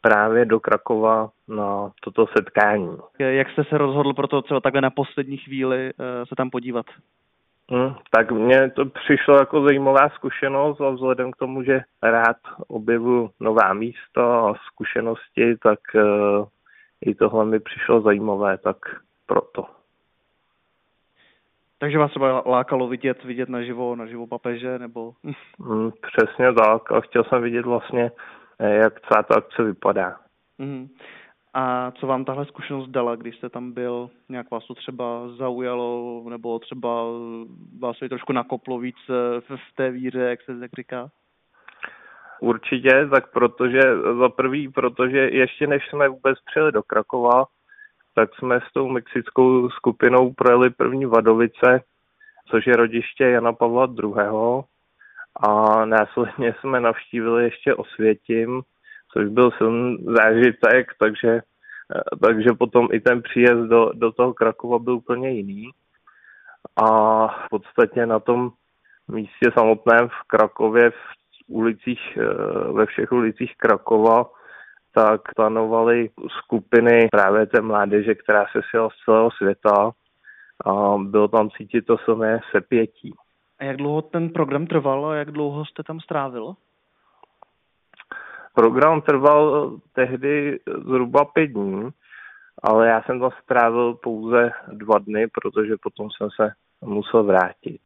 [0.00, 2.96] právě do Krakova na toto setkání.
[3.18, 6.86] Jak jste se rozhodl pro to třeba takhle na poslední chvíli eh, se tam podívat?
[7.70, 12.36] Hmm, tak mně to přišlo jako zajímavá zkušenost a vzhledem k tomu, že rád
[12.68, 16.46] objevu nová místa a zkušenosti, tak uh,
[17.00, 18.76] i tohle mi přišlo zajímavé, tak
[19.26, 19.66] proto.
[21.78, 25.12] Takže vás třeba lákalo vidět, vidět naživo, naživo papeže, nebo?
[25.60, 28.10] Hmm, přesně tak a chtěl jsem vidět vlastně,
[28.58, 30.16] eh, jak celá ta akce vypadá.
[30.58, 30.88] Hmm.
[31.54, 36.22] A co vám tahle zkušenost dala, když jste tam byl, nějak vás to třeba zaujalo,
[36.28, 37.04] nebo třeba
[37.78, 41.10] vás to trošku nakoplo víc eh, v té víře, jak se tak říká?
[42.40, 43.80] Určitě, tak protože
[44.18, 47.44] za prvý, protože ještě než jsme vůbec přijeli do Krakova,
[48.14, 51.82] tak jsme s tou mexickou skupinou projeli první Vadovice,
[52.50, 54.12] což je rodiště Jana Pavla II.
[55.48, 58.62] A následně jsme navštívili ještě Osvětim,
[59.12, 61.40] což byl silný zážitek, takže,
[61.94, 65.70] eh, takže potom i ten příjezd do, do toho Krakova byl úplně jiný.
[66.76, 68.50] A v podstatě na tom
[69.08, 70.94] místě samotném v Krakově, v
[71.48, 74.30] ulicích, eh, ve všech ulicích Krakova,
[74.94, 79.90] tak stanovaly skupiny právě té mládeže, která se sjela z celého světa
[80.66, 83.14] a bylo tam cítit to samé sepětí.
[83.58, 86.54] A jak dlouho ten program trval a jak dlouho jste tam strávil?
[88.58, 91.90] Program trval tehdy zhruba pět dní,
[92.62, 97.80] ale já jsem tam strávil pouze dva dny, protože potom jsem se musel vrátit.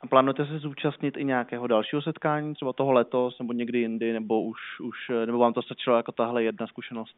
[0.00, 4.42] A plánujete se zúčastnit i nějakého dalšího setkání, třeba toho letos, nebo někdy jindy, nebo
[4.42, 7.16] už, už nebo vám to stačilo jako tahle jedna zkušenost?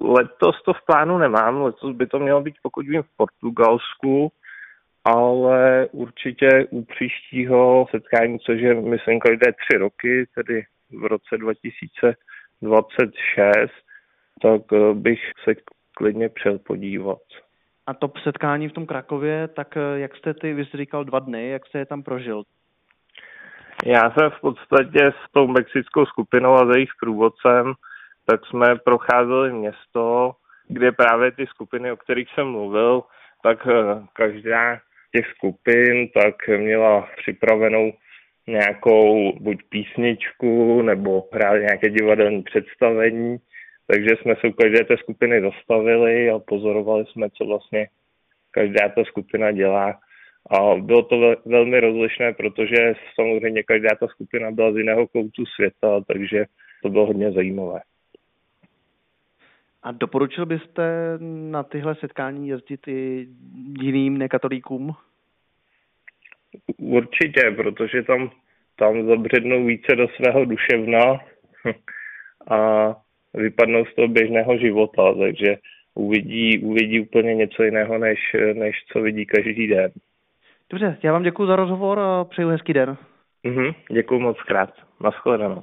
[0.00, 4.32] Letos to v plánu nemám, letos by to mělo být, pokud vím, v Portugalsku,
[5.04, 13.72] ale určitě u příštího setkání, což je, myslím, každé tři roky, tedy v roce 2026,
[14.42, 15.54] tak eh, bych se
[15.96, 17.22] klidně přel podívat.
[17.86, 21.18] A to setkání v tom Krakově, tak eh, jak jste ty, vy jste říkal dva
[21.18, 22.42] dny, jak jste je tam prožil?
[23.86, 27.74] Já jsem v podstatě s tou mexickou skupinou a za jejich průvodcem,
[28.26, 30.32] tak jsme procházeli město,
[30.68, 33.02] kde právě ty skupiny, o kterých jsem mluvil,
[33.42, 34.80] tak eh, každá
[35.12, 37.92] těch skupin, tak měla připravenou
[38.46, 43.36] nějakou buď písničku nebo hráli nějaké divadelní představení,
[43.86, 47.88] takže jsme se u každé té skupiny dostavili a pozorovali jsme, co vlastně
[48.50, 49.98] každá ta skupina dělá.
[50.50, 56.00] A bylo to velmi rozlišné, protože samozřejmě každá ta skupina byla z jiného koutu světa,
[56.06, 56.44] takže
[56.82, 57.80] to bylo hodně zajímavé.
[59.82, 61.18] A doporučil byste
[61.50, 63.28] na tyhle setkání jezdit i
[63.80, 64.94] jiným nekatolíkům?
[66.76, 68.30] Určitě, protože tam,
[68.76, 71.18] tam zabřednou více do svého duševna
[72.50, 72.94] a
[73.34, 75.56] vypadnou z toho běžného života, takže
[75.94, 78.18] uvidí, uvidí úplně něco jiného, než,
[78.54, 79.90] než co vidí každý den.
[80.70, 82.96] Dobře, já vám děkuji za rozhovor a přeju hezký den.
[83.42, 84.70] Mhm, děkuji moc krát.
[85.00, 85.62] Naschledanou.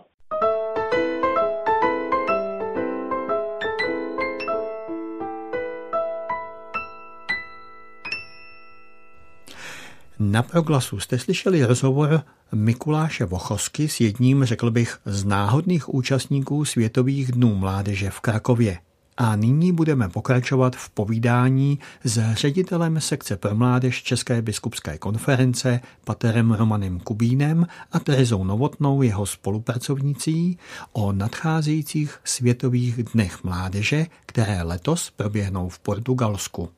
[10.19, 17.31] Na proglasu jste slyšeli rozhovor Mikuláše Vochosky s jedním, řekl bych, z náhodných účastníků Světových
[17.31, 18.77] dnů mládeže v Krakově.
[19.17, 26.51] A nyní budeme pokračovat v povídání s ředitelem sekce pro mládež České biskupské konference paterem
[26.51, 30.57] Romanem Kubínem a Terezou Novotnou, jeho spolupracovnicí,
[30.93, 36.69] o nadcházejících Světových dnech mládeže, které letos proběhnou v Portugalsku.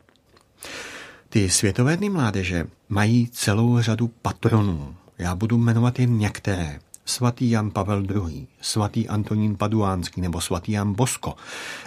[1.29, 4.95] Ty Světové dny mládeže mají celou řadu patronů.
[5.17, 10.93] Já budu jmenovat jen některé svatý Jan Pavel II., svatý Antonín Paduánský nebo svatý Jan
[10.93, 11.35] Bosko.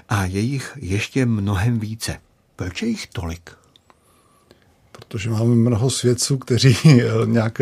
[0.09, 2.16] A je jich ještě mnohem více.
[2.57, 3.50] Proč je jich tolik?
[4.92, 6.76] Protože máme mnoho svědců, kteří
[7.24, 7.61] nějak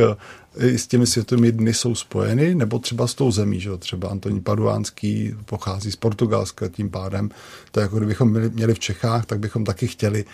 [0.54, 3.76] s těmi světovými dny jsou spojeny, nebo třeba s tou zemí, že?
[3.76, 7.30] třeba Antonín Paduánský pochází z Portugalska, tím pádem
[7.70, 10.24] to jako kdybychom měli v Čechách, tak bychom taky chtěli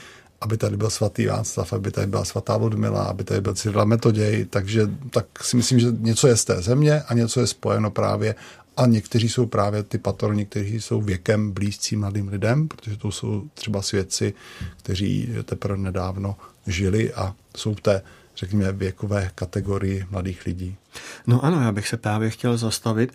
[0.44, 4.44] aby tady byl svatý Václav, aby tady byla svatá Ludmila, aby tady byl Cyrila Metoděj,
[4.44, 8.34] takže tak si myslím, že něco je z té země a něco je spojeno právě
[8.76, 13.48] a někteří jsou právě ty patroni, kteří jsou věkem blízcí mladým lidem, protože to jsou
[13.54, 14.34] třeba svědci,
[14.76, 18.02] kteří teprve nedávno žili a jsou v té,
[18.36, 20.76] řekněme, věkové kategorii mladých lidí.
[21.26, 23.12] No ano, já bych se právě chtěl zastavit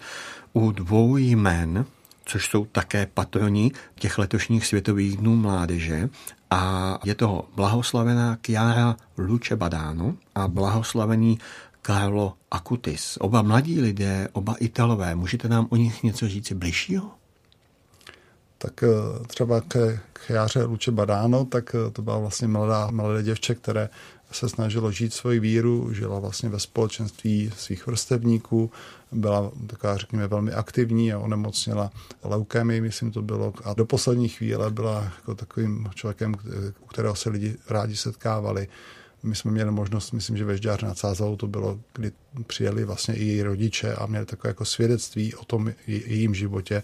[0.54, 1.86] u dvou jmen,
[2.26, 6.10] což jsou také patroni těch letošních světových dnů mládeže.
[6.52, 11.40] A je to blahoslavená Chiara Luce Badano a blahoslavený
[11.82, 13.18] Carlo Acutis.
[13.22, 15.16] Oba mladí lidé, oba Italové.
[15.16, 17.12] Můžete nám o nich něco říci bližšího?
[18.58, 18.88] Tak eh,
[19.28, 23.90] třeba k Chiáře Luce Badano, tak eh, to byla vlastně mladá, mladé děvče, které
[24.32, 28.72] se snažilo žít svoji víru, žila vlastně ve společenství svých vrstevníků,
[29.12, 31.91] byla taková, řekněme, velmi aktivní a onemocněla
[32.24, 33.54] leukémii, myslím to bylo.
[33.63, 36.36] A do poslední chvíle byla jako takovým člověkem,
[36.82, 38.67] u kterého se lidi rádi setkávali.
[39.24, 40.98] My jsme měli možnost, myslím, že ve Žďáře nad
[41.38, 42.12] to bylo, kdy
[42.48, 46.84] přijeli vlastně i její rodiče a měli takové jako svědectví o tom jejím životě.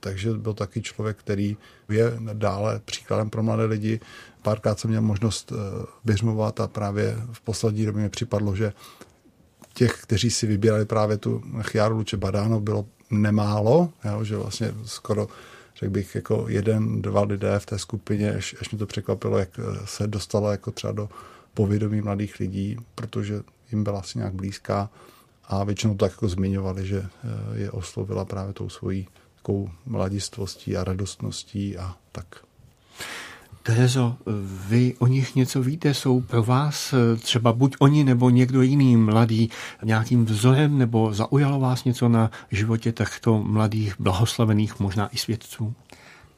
[0.00, 1.56] Takže byl taky člověk, který
[1.88, 4.00] je dále příkladem pro mladé lidi.
[4.42, 8.72] Párkrát jsem měl možnost eh, běžmovat a právě v poslední době mi připadlo, že
[9.76, 15.28] těch, kteří si vybírali právě tu Chiaru Luče Badano, bylo nemálo, jo, že vlastně skoro
[15.78, 19.60] řekl bych, jako jeden, dva lidé v té skupině, až, až mi to překvapilo, jak
[19.84, 21.08] se dostala jako třeba do
[21.54, 24.90] povědomí mladých lidí, protože jim byla asi nějak blízká
[25.44, 30.84] a většinou tak jako zmiňovali, že eh, je oslovila právě tou svojí takovou mladistvostí a
[30.84, 32.26] radostností a tak.
[33.66, 34.16] Terezo,
[34.68, 38.96] vy o nich něco víte, jsou pro vás eh, třeba buď oni nebo někdo jiný
[38.96, 39.50] mladý
[39.82, 45.74] nějakým vzorem nebo zaujalo vás něco na životě těchto mladých, blahoslavených možná i svědců?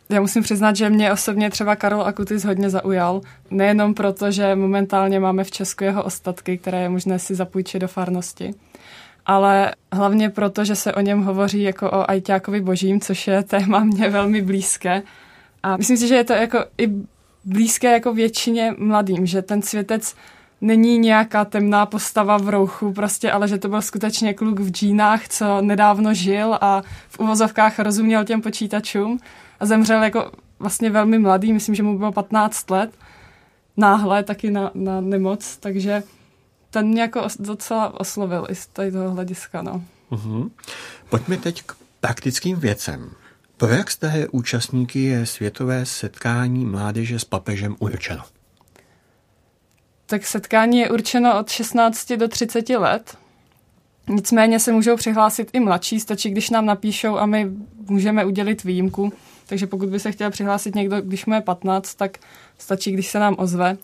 [0.09, 3.21] Já musím přiznat, že mě osobně třeba Karol Akutis hodně zaujal.
[3.51, 7.88] Nejenom proto, že momentálně máme v Česku jeho ostatky, které je možné si zapůjčit do
[7.88, 8.55] farnosti,
[9.27, 13.85] ale hlavně proto, že se o něm hovoří jako o ajťákovi božím, což je téma
[13.85, 15.03] mě velmi blízké.
[15.62, 16.88] A myslím si, že je to jako i
[17.49, 20.15] blízké jako většině mladým, že ten světec
[20.61, 25.29] není nějaká temná postava v rouchu, prostě, ale že to byl skutečně kluk v džínách,
[25.29, 29.19] co nedávno žil a v uvozovkách rozuměl těm počítačům
[29.61, 32.91] a zemřel jako vlastně velmi mladý, myslím, že mu bylo 15 let,
[33.77, 36.03] náhle taky na, na nemoc, takže
[36.71, 39.63] ten mě jako docela oslovil i z toho hlediska.
[39.63, 39.83] No.
[40.11, 40.51] Uh-huh.
[41.09, 43.11] Pojďme teď k praktickým věcem.
[43.59, 48.23] Pro jak staré účastníky je světové setkání mládeže s papežem určeno?
[50.06, 53.17] Tak setkání je určeno od 16 do 30 let.
[54.09, 57.50] Nicméně se můžou přihlásit i mladší, stačí, když nám napíšou a my
[57.88, 59.13] můžeme udělit výjimku.
[59.46, 62.19] Takže pokud by se chtěl přihlásit někdo, když mu je 15, tak
[62.59, 63.77] stačí, když se nám ozve.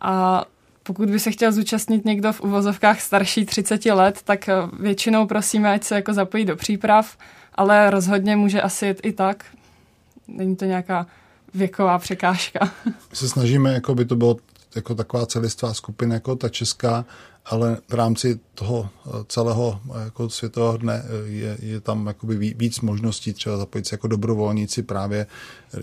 [0.00, 0.44] A
[0.82, 4.48] pokud by se chtěl zúčastnit někdo v uvozovkách starší 30 let, tak
[4.80, 7.16] většinou prosíme, ať se jako zapojí do příprav
[7.58, 9.44] ale rozhodně může asi jít i tak.
[10.28, 11.06] Není to nějaká
[11.54, 12.72] věková překážka.
[12.84, 14.36] My se snažíme, jako by to bylo
[14.76, 17.04] jako taková celistvá skupina jako ta česká,
[17.46, 22.54] ale v rámci toho eh, celého eh, jako světového dne eh, je, je tam jakoby
[22.56, 25.26] víc možností třeba zapojit se jako dobrovolníci právě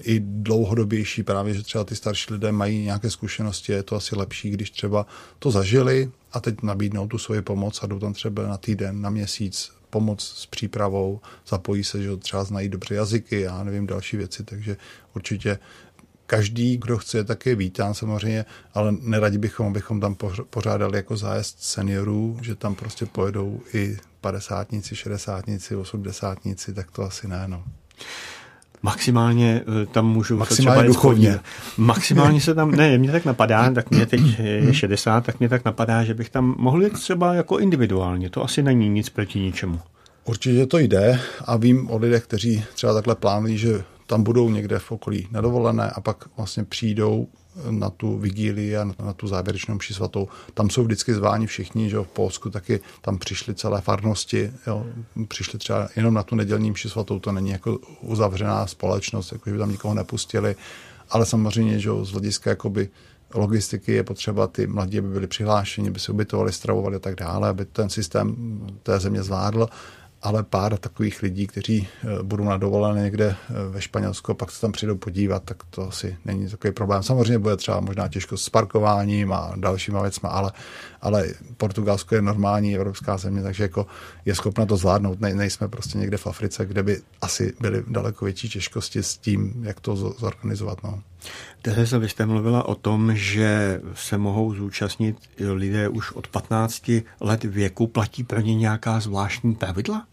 [0.02, 4.50] i dlouhodobější, právě, že třeba ty starší lidé mají nějaké zkušenosti, je to asi lepší,
[4.50, 5.06] když třeba
[5.40, 9.10] to zažili a teď nabídnou tu svoji pomoc a jdou tam třeba na týden, na
[9.10, 14.44] měsíc pomoc s přípravou, zapojí se, že třeba znají dobře jazyky, já nevím, další věci,
[14.44, 14.78] takže
[15.16, 15.60] určitě
[16.28, 20.16] každý, kdo chce, tak je vítán samozřejmě, ale neradi bychom, abychom tam
[20.50, 27.28] pořádali jako zájezd seniorů, že tam prostě pojedou i padesátníci, šedesátníci, osmdesátníci, tak to asi
[27.28, 27.64] ne, no.
[28.86, 31.40] Maximálně eh, tam můžu Maximálně třeba duchovně.
[31.78, 35.66] Maximálně se tam, ne, mě tak napadá, tak mě teď je 60, tak mě tak
[35.66, 38.30] napadá, že bych tam mohl jít třeba jako individuálně.
[38.30, 39.80] To asi není nic proti ničemu.
[40.26, 44.80] Určitě to jde a vím o lidech, kteří třeba takhle plánují, že tam budou někde
[44.80, 47.28] v okolí na dovolené a pak vlastně přijdou
[47.70, 50.28] na tu vigílii a na tu závěrečnou mši svatou.
[50.54, 54.86] Tam jsou vždycky zváni všichni, že v Polsku taky tam přišly celé farnosti, jo,
[55.28, 59.54] přišli třeba jenom na tu nedělní mši svatou, to není jako uzavřená společnost, jako že
[59.54, 60.56] by tam nikoho nepustili,
[61.10, 62.90] ale samozřejmě, že z hlediska jakoby
[63.34, 67.50] logistiky je potřeba ty mladí, aby byli přihlášeni, aby se ubytovali, stravovali a tak dále,
[67.50, 68.36] aby ten systém
[68.84, 69.68] té země zvládl
[70.26, 74.52] ale pár takových lidí, kteří eh, budou na dovolené někde eh, ve Španělsku a pak
[74.52, 77.04] se tam přijdou podívat, tak to asi není takový problém.
[77.04, 80.52] Samozřejmě bude třeba možná těžko s parkováním a dalšíma věcma, ale,
[81.02, 83.88] ale Portugalsko je normální evropská země, takže jako
[84.26, 85.22] je schopna to zvládnout.
[85.22, 89.54] Ne, nejsme prostě někde v Africe, kde by asi byly daleko větší těžkosti s tím,
[89.66, 90.84] jak to zorganizovat.
[90.84, 91.04] No.
[91.62, 97.44] Tereza, vy jste mluvila o tom, že se mohou zúčastnit lidé už od 15 let
[97.44, 97.88] věku.
[97.88, 100.06] Platí pro ně nějaká zvláštní pravidla?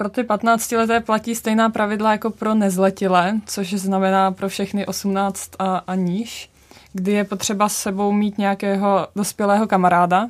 [0.00, 5.50] Pro ty 15 leté platí stejná pravidla jako pro nezletilé, což znamená pro všechny 18
[5.58, 6.50] a, a níž,
[6.92, 10.28] kdy je potřeba s sebou mít nějakého dospělého kamaráda,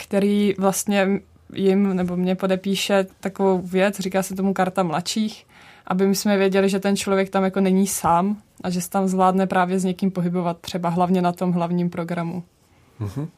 [0.00, 1.20] který vlastně
[1.54, 5.46] jim nebo mě podepíše takovou věc, říká se tomu karta mladších,
[5.86, 9.08] aby my jsme věděli, že ten člověk tam jako není sám a že se tam
[9.08, 12.42] zvládne právě s někým pohybovat, třeba hlavně na tom hlavním programu.
[13.00, 13.28] Mm-hmm.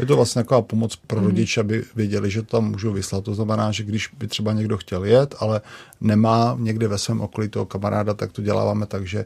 [0.00, 1.26] Je to vlastně taková pomoc pro mhm.
[1.26, 3.24] rodiče, aby věděli, že tam můžou vyslat.
[3.24, 5.60] To znamená, že když by třeba někdo chtěl jet, ale
[6.00, 9.24] nemá někde ve svém okolí toho kamaráda, tak to děláváme tak, že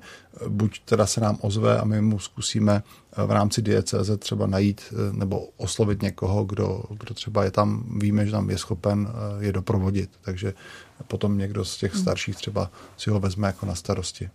[0.48, 2.82] buď teda se nám ozve a my mu zkusíme
[3.26, 8.26] v rámci DCZ třeba najít eh, nebo oslovit někoho, kdo, kdo třeba je tam, víme,
[8.26, 10.10] že tam je schopen eh, je doprovodit.
[10.20, 10.54] Takže
[11.08, 12.02] potom někdo z těch mhm.
[12.02, 14.30] starších třeba si ho vezme jako na starosti.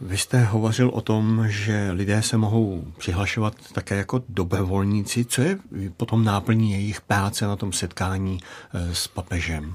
[0.00, 5.24] Vy jste hovořil o tom, že lidé se mohou přihlašovat také jako dobrovolníci.
[5.24, 5.58] Co je
[5.96, 8.40] potom náplní jejich práce na tom setkání
[8.74, 9.74] eh, s papežem?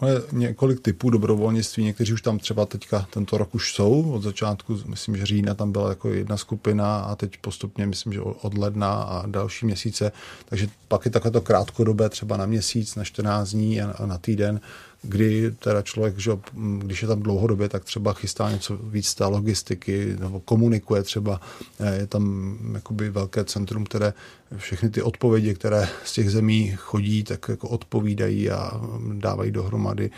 [0.00, 4.80] Ale několik typů dobrovolnictví, někteří už tam třeba teďka tento rok už jsou, od začátku,
[4.86, 8.92] myslím, že října tam byla jako jedna skupina a teď postupně, myslím, že od ledna
[8.92, 10.12] a další měsíce,
[10.44, 14.60] takže pak je takhle to krátkodobé, třeba na měsíc, na 14 dní a na týden,
[15.04, 16.32] kdy teda člověk, že,
[16.78, 21.40] když je tam dlouhodobě, tak třeba chystá něco víc té logistiky nebo komunikuje třeba.
[21.80, 24.12] Eh, je tam jakoby velké centrum, které
[24.56, 28.80] všechny ty odpovědi, které z těch zemí chodí, tak jako odpovídají a
[29.12, 30.10] dávají dohromady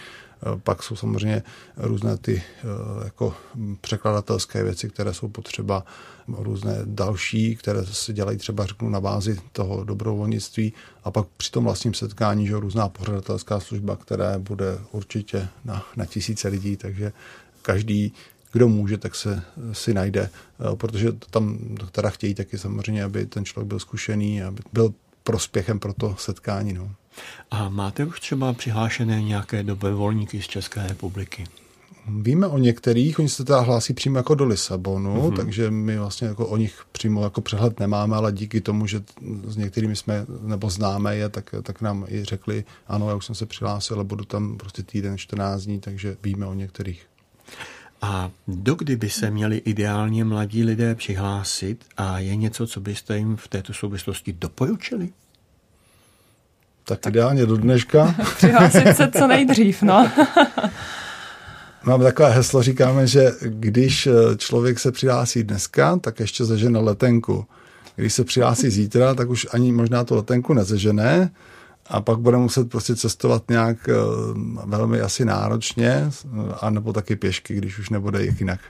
[0.62, 1.42] pak jsou samozřejmě
[1.76, 2.64] různé ty eh,
[3.04, 3.34] jako
[3.80, 5.84] překladatelské věci, které jsou potřeba,
[6.28, 10.72] různé další, které se dělají třeba řeknu na bázi toho dobrovolnictví
[11.04, 16.06] a pak při tom vlastním setkání, že různá pořadatelská služba, která bude určitě na, na
[16.06, 17.12] tisíce lidí, takže
[17.62, 18.12] každý
[18.52, 21.58] kdo může, tak se si najde, eh, protože tam
[21.92, 26.72] teda chtějí taky samozřejmě, aby ten člověk byl zkušený, aby byl prospěchem pro to setkání.
[26.72, 26.90] No.
[27.50, 31.44] A máte už třeba přihlášené nějaké dobrovolníky z České republiky?
[32.08, 35.36] Víme o některých, oni se teda hlásí přímo jako do Lisabonu, mm-hmm.
[35.36, 39.02] takže my vlastně jako o nich přímo jako přehled nemáme, ale díky tomu, že
[39.44, 43.34] s některými jsme nebo známe je, tak, tak nám i řekli, ano, já už jsem
[43.34, 47.06] se přihlásil, ale budu tam prostě týden, 14 dní, takže víme o některých.
[48.02, 53.36] A dokdy by se měli ideálně mladí lidé přihlásit a je něco, co byste jim
[53.36, 55.12] v této souvislosti doporučili?
[56.88, 58.14] Tak, tak ideálně do dneška.
[58.36, 60.10] Přihlásit se co nejdřív, no.
[61.84, 67.46] Máme takové heslo, říkáme, že když eh, člověk se přihlásí dneska, tak ještě zažene letenku.
[67.96, 71.30] Když se přihlásí zítra, tak už ani možná tu letenku nezažené
[71.86, 73.94] a pak bude muset prostě cestovat nějak eh,
[74.64, 76.10] velmi asi náročně,
[76.60, 78.60] anebo taky pěšky, když už nebude jak jinak.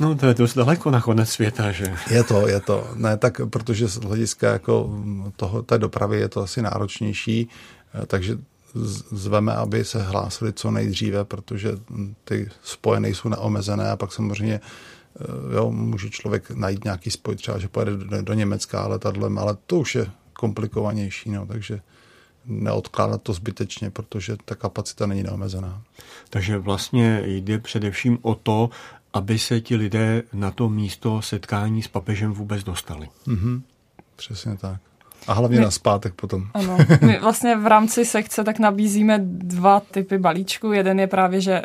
[0.00, 1.94] No to je dost daleko na konec světa, že?
[2.10, 2.88] Je to, je to.
[2.94, 4.90] Ne, tak protože z hlediska jako
[5.36, 7.48] toho, té dopravy je to asi náročnější,
[7.94, 8.38] eh, takže
[9.10, 11.70] zveme, aby se hlásili co nejdříve, protože
[12.24, 14.60] ty spoje nejsou neomezené a pak samozřejmě
[15.54, 19.78] jo, může člověk najít nějaký spoj, třeba, že pojede do, do Německa letadlem, ale to
[19.78, 21.80] už je komplikovanější, no, takže
[22.44, 25.82] neodkládat to zbytečně, protože ta kapacita není neomezená.
[26.30, 28.70] Takže vlastně jde především o to,
[29.12, 33.08] aby se ti lidé na to místo setkání s papežem vůbec dostali.
[33.26, 33.62] Mm-hmm.
[34.16, 34.80] Přesně tak.
[35.26, 36.48] A hlavně my, na zpátek potom.
[36.54, 36.78] Ano.
[37.00, 40.72] My vlastně v rámci sekce tak nabízíme dva typy balíčku.
[40.72, 41.62] Jeden je právě, že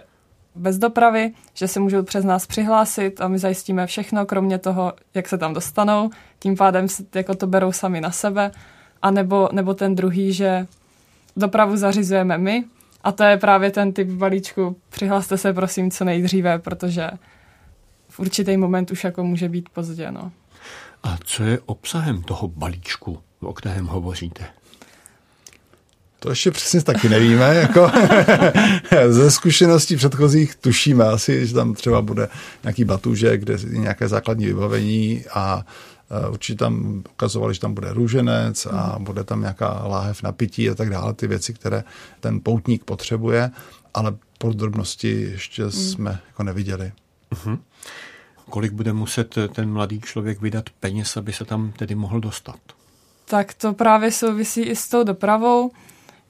[0.56, 5.28] bez dopravy, že se můžou přes nás přihlásit a my zajistíme všechno, kromě toho, jak
[5.28, 6.10] se tam dostanou.
[6.40, 8.52] Tím pádem jako to berou sami na sebe.
[9.02, 10.68] A nebo, nebo ten druhý, že
[11.36, 12.64] dopravu zařizujeme my
[13.04, 14.76] a to je právě ten typ balíčku.
[14.90, 17.10] Přihlaste se prosím co nejdříve, protože
[18.18, 20.12] v určitý moment už jako může být pozdě.
[20.12, 20.32] No.
[21.04, 24.46] A co je obsahem toho balíčku, o kterém hovoříte?
[26.20, 27.56] To ještě přesně taky nevíme.
[27.56, 27.92] Jako
[29.10, 32.28] ze zkušeností předchozích tušíme asi, že tam třeba bude
[32.64, 35.66] nějaký batůže, kde je nějaké základní vybavení a
[36.12, 39.04] Eh, určitě tam ukazovali, že tam bude růženec a mhm.
[39.04, 41.84] bude tam nějaká láhev napití a tak dále, ty věci, které
[42.20, 43.52] ten poutník potřebuje,
[43.94, 45.72] ale podrobnosti ještě mm.
[45.72, 46.92] jsme jako neviděli.
[47.32, 47.60] Uh-huh.
[48.50, 52.60] Kolik bude muset ten mladý člověk vydat peněz, aby se tam tedy mohl dostat?
[53.26, 55.72] Tak to právě souvisí i s tou dopravou.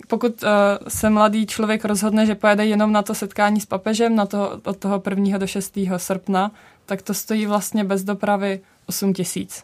[0.07, 0.49] Pokud uh,
[0.87, 4.77] se mladý člověk rozhodne, že pojede jenom na to setkání s papežem na to, od
[4.77, 5.37] toho 1.
[5.37, 5.77] do 6.
[5.97, 6.51] srpna,
[6.85, 9.63] tak to stojí vlastně bez dopravy 8 tisíc.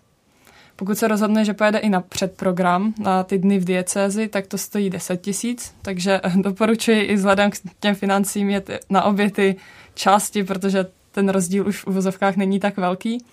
[0.75, 4.57] Pokud se rozhodne, že pojede i na předprogram, na ty dny v diecézi, tak to
[4.57, 9.55] stojí 10 tisíc, takže doporučuji i vzhledem k těm financím jet na obě ty
[9.93, 13.26] části, protože ten rozdíl už v uvozovkách není tak velký.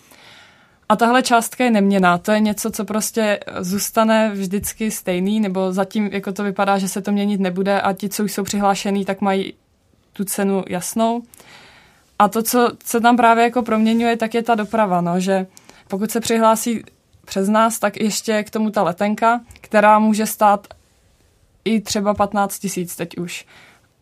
[0.89, 2.18] A tahle částka je neměná.
[2.18, 7.03] To je něco, co prostě zůstane vždycky stejný, nebo zatím jako to vypadá, že se
[7.03, 9.55] to měnit nebude a ti, co už jsou přihlášený, tak mají
[10.12, 11.22] tu cenu jasnou.
[12.18, 15.47] A to, co se tam právě jako proměňuje, tak je ta doprava, no, že
[15.89, 16.85] pokud se přihlásí
[17.24, 20.66] přes nás, tak ještě k tomu ta letenka, která může stát
[21.64, 23.47] i třeba 15 tisíc teď už.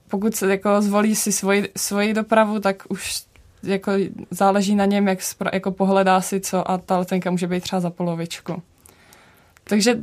[0.08, 3.22] Pokud se jako zvolí si svoji, svoji dopravu, tak už
[3.62, 3.92] jako
[4.30, 5.18] záleží na něm, jak
[5.52, 8.62] jako pohledá si co a ta letenka může být třeba za polovičku.
[9.64, 9.98] Takže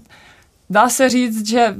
[0.69, 1.75] dá se říct, že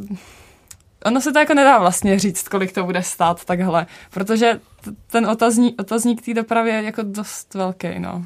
[1.05, 4.59] ono se to jako nedá vlastně říct, kolik to bude stát takhle, protože
[5.07, 8.25] ten otazník, otazník té dopravy je jako dost velký, no.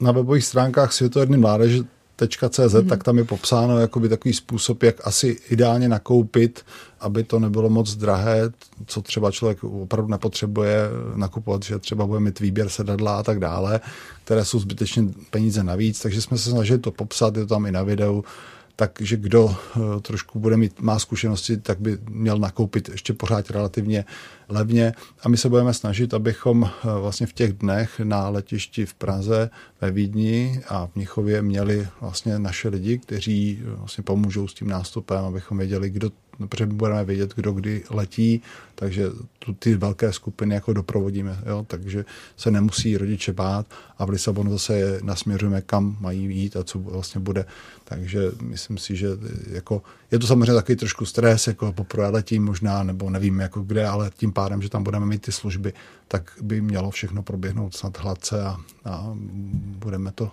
[0.00, 1.82] Na webových stránkách Světovedny mládeže
[2.28, 2.88] CZ, mm-hmm.
[2.88, 6.64] tak tam je popsáno jakoby takový způsob, jak asi ideálně nakoupit,
[7.00, 8.50] aby to nebylo moc drahé,
[8.86, 13.80] co třeba člověk opravdu nepotřebuje nakupovat, že třeba bude mít výběr sedadla a tak dále,
[14.24, 17.72] které jsou zbytečně peníze navíc, takže jsme se snažili to popsat, je to tam i
[17.72, 18.24] na videu,
[18.80, 24.04] takže kdo eh, trošku bude mít, má zkušenosti, tak by měl nakoupit ještě pořád relativně
[24.48, 24.92] levně.
[25.22, 29.50] A my se budeme snažit, abychom eh, vlastně v těch dnech na letišti v Praze,
[29.80, 34.68] ve Vídni a v Mnichově měli vlastně naše lidi, kteří eh, vlastně pomůžou s tím
[34.68, 36.10] nástupem, abychom věděli, kdo
[36.48, 38.42] protože budeme vědět, kdo kdy letí,
[38.74, 39.06] takže
[39.38, 41.64] tu ty velké skupiny jako doprovodíme, jo?
[41.68, 42.04] takže
[42.36, 43.66] se nemusí rodiče bát
[43.98, 47.44] a v Lisabonu zase je nasměřujeme, kam mají jít a co vlastně bude.
[47.84, 49.08] Takže myslím si, že
[49.50, 53.86] jako, je to samozřejmě takový trošku stres, jako poprvé letím možná, nebo nevím jako kde,
[53.86, 55.72] ale tím pádem, že tam budeme mít ty služby,
[56.08, 59.10] tak by mělo všechno proběhnout snad hladce a, a
[59.78, 60.30] budeme to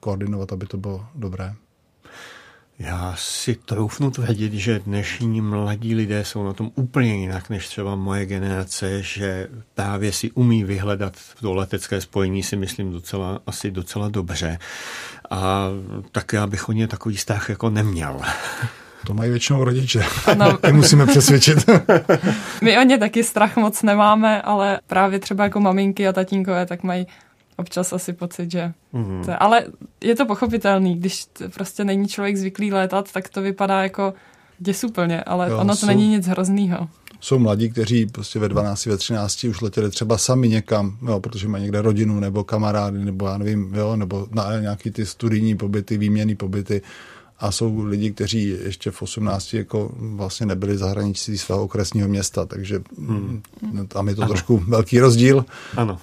[0.00, 1.54] koordinovat, aby to bylo dobré.
[2.80, 7.94] Já si troufnu tvrdit, že dnešní mladí lidé jsou na tom úplně jinak než třeba
[7.94, 14.08] moje generace, že právě si umí vyhledat to letecké spojení, si myslím docela, asi docela
[14.08, 14.58] dobře.
[15.30, 15.68] A
[16.12, 18.20] tak já bych o ně takový strach jako neměl.
[19.06, 20.04] To mají většinou rodiče.
[20.26, 20.56] Ano.
[20.56, 21.70] Ty musíme přesvědčit.
[22.62, 26.82] My o ně taky strach moc nemáme, ale právě třeba jako maminky a tatínkové tak
[26.82, 27.06] mají
[27.60, 28.72] občas asi pocit, že...
[28.94, 29.24] Mm-hmm.
[29.24, 29.64] To je, ale
[30.00, 34.14] je to pochopitelný, když prostě není člověk zvyklý létat, tak to vypadá jako
[34.58, 36.88] děsuplně, ale jo, ono to jsou, není nic hroznýho.
[37.20, 41.48] Jsou mladí, kteří prostě ve 12, ve 13 už letěli třeba sami někam, jo, protože
[41.48, 45.98] mají někde rodinu nebo kamarády, nebo já nevím, jo, nebo na nějaký ty studijní pobyty,
[45.98, 46.82] výměný pobyty
[47.40, 52.82] a jsou lidi, kteří ještě v 18 jako vlastně nebyli zahraničí svého okresního města, takže
[52.98, 53.42] hmm.
[53.88, 54.28] tam je to ano.
[54.28, 55.44] trošku velký rozdíl.
[55.76, 55.98] Ano.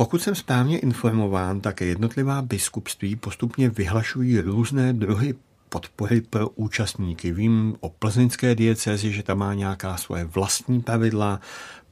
[0.00, 5.34] Pokud jsem správně informován, tak jednotlivá biskupství postupně vyhlašují různé druhy
[5.68, 7.32] podpory pro účastníky.
[7.32, 11.40] Vím o plzeňské diecézi, že tam má nějaká svoje vlastní pravidla.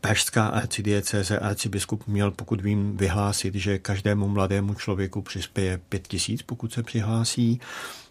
[0.01, 6.73] Pražská arcidiecéze arcibiskup měl, pokud vím, vyhlásit, že každému mladému člověku přispěje pět tisíc, pokud
[6.73, 7.61] se přihlásí.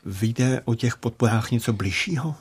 [0.05, 2.35] Víte o těch podporách něco bližšího?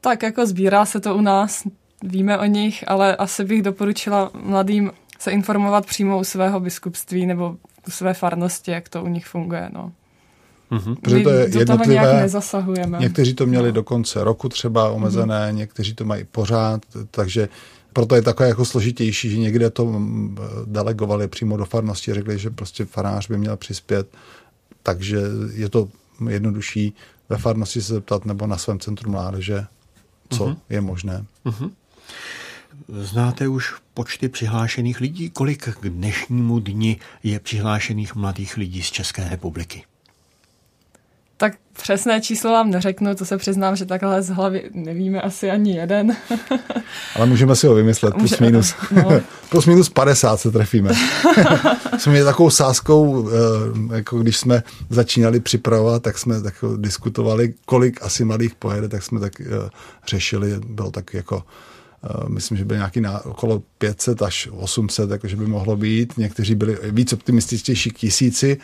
[0.00, 1.62] Tak jako sbírá se to u nás,
[2.02, 7.56] víme o nich, ale asi bych doporučila mladým se informovat přímo u svého biskupství nebo
[7.88, 9.70] u své farnosti, jak to u nich funguje.
[9.72, 9.92] No.
[10.70, 10.96] Mm-hmm.
[11.02, 11.84] Protože to je do jednotlivé.
[11.84, 12.98] toho nějak nezasahujeme.
[12.98, 13.72] Někteří to měli no.
[13.72, 15.54] do konce roku třeba omezené, mm-hmm.
[15.54, 17.48] někteří to mají pořád, takže
[17.92, 22.50] proto je takové jako složitější, že někde to mm, delegovali přímo do farnosti, řekli, že
[22.50, 24.08] prostě farář by měl přispět,
[24.82, 25.18] takže
[25.54, 25.88] je to
[26.28, 26.94] jednodušší
[27.28, 29.66] ve farnosti se zeptat nebo na svém centru mládeže,
[30.30, 30.56] co mm-hmm.
[30.70, 31.24] je možné.
[31.46, 31.70] Mm-hmm.
[32.88, 35.30] Znáte už počty přihlášených lidí?
[35.30, 39.84] Kolik k dnešnímu dni je přihlášených mladých lidí z České republiky?
[41.36, 45.76] Tak přesné číslo vám neřeknu, to se přiznám, že takhle z hlavy nevíme asi ani
[45.76, 46.16] jeden.
[47.16, 48.74] Ale můžeme si ho vymyslet, plus Může, minus.
[48.90, 49.20] No.
[49.48, 50.90] plus minus 50 se trefíme.
[51.98, 58.02] jsme měli takovou sázkou, eh, jako když jsme začínali připravovat, tak jsme tak diskutovali, kolik
[58.02, 59.70] asi mladých pojede, tak jsme tak eh,
[60.06, 61.42] řešili, bylo tak jako
[62.28, 66.18] myslím, že byly nějaký na, okolo 500 až 800, jakože by mohlo být.
[66.18, 68.58] Někteří byli víc optimističtější k tisíci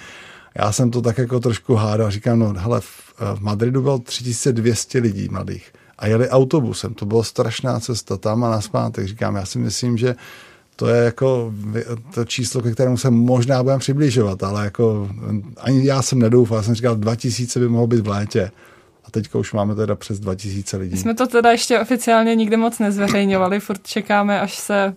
[0.59, 4.99] já jsem to tak jako trošku hádal, říkám, no hele, v, v Madridu bylo 3200
[4.99, 9.09] lidí mladých a jeli autobusem, to bylo strašná cesta tam a naspátek.
[9.09, 10.14] Říkám, já si myslím, že
[10.76, 11.55] to je jako
[12.14, 15.09] to číslo, ke kterému se možná budeme přibližovat, ale jako
[15.57, 18.51] ani já jsem nedoufal, já jsem říkal, 2000 by mohlo být v létě.
[19.09, 20.91] A teďka už máme teda přes 2000 lidí.
[20.91, 24.95] My jsme to teda ještě oficiálně nikde moc nezveřejňovali, furt čekáme, až se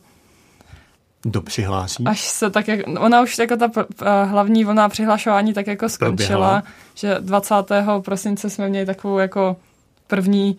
[1.23, 2.03] kdo přihlásí?
[2.05, 3.71] Až se tak, jak, ona už jako ta
[4.23, 6.63] hlavní vlna přihlašování tak jako skončila, Proběhla.
[6.95, 7.55] že 20.
[8.05, 9.55] prosince jsme měli takovou jako
[10.07, 10.57] první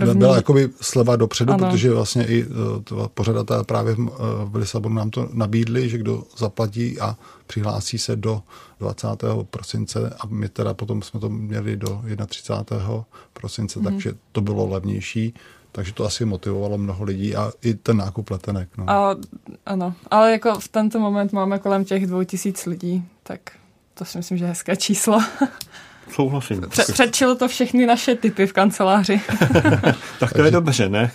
[0.00, 0.18] První.
[0.18, 1.66] Byla jakoby sleva dopředu, ano.
[1.66, 4.08] protože vlastně i uh, pořadatel právě v, uh,
[4.44, 7.16] v Lisabonu nám to nabídli, že kdo zaplatí a
[7.46, 8.42] přihlásí se do
[8.80, 9.08] 20.
[9.50, 13.04] prosince a my teda potom jsme to měli do 31.
[13.32, 13.84] prosince, mm.
[13.84, 15.34] takže to bylo levnější.
[15.72, 18.68] Takže to asi motivovalo mnoho lidí a i ten nákup letenek.
[18.78, 18.90] No.
[18.90, 19.16] A,
[19.66, 23.40] ano, ale jako v tento moment máme kolem těch dvou tisíc lidí, tak
[23.94, 25.20] to si myslím, že je hezké číslo.
[26.12, 26.66] Souhlasím.
[26.68, 29.20] Před, předčilo to všechny naše typy v kanceláři.
[30.20, 31.10] tak to je dobře, ne?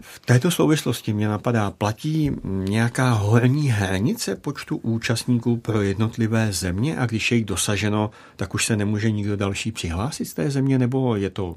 [0.00, 7.06] V této souvislosti mě napadá, platí nějaká horní hranice počtu účastníků pro jednotlivé země a
[7.06, 11.16] když je jich dosaženo, tak už se nemůže nikdo další přihlásit z té země, nebo
[11.16, 11.54] je to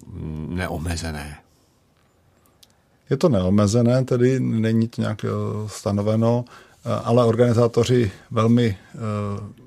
[0.47, 1.37] neomezené?
[3.09, 5.29] Je to neomezené, tedy není to nějak eh,
[5.67, 8.97] stanoveno, eh, ale organizátoři velmi eh,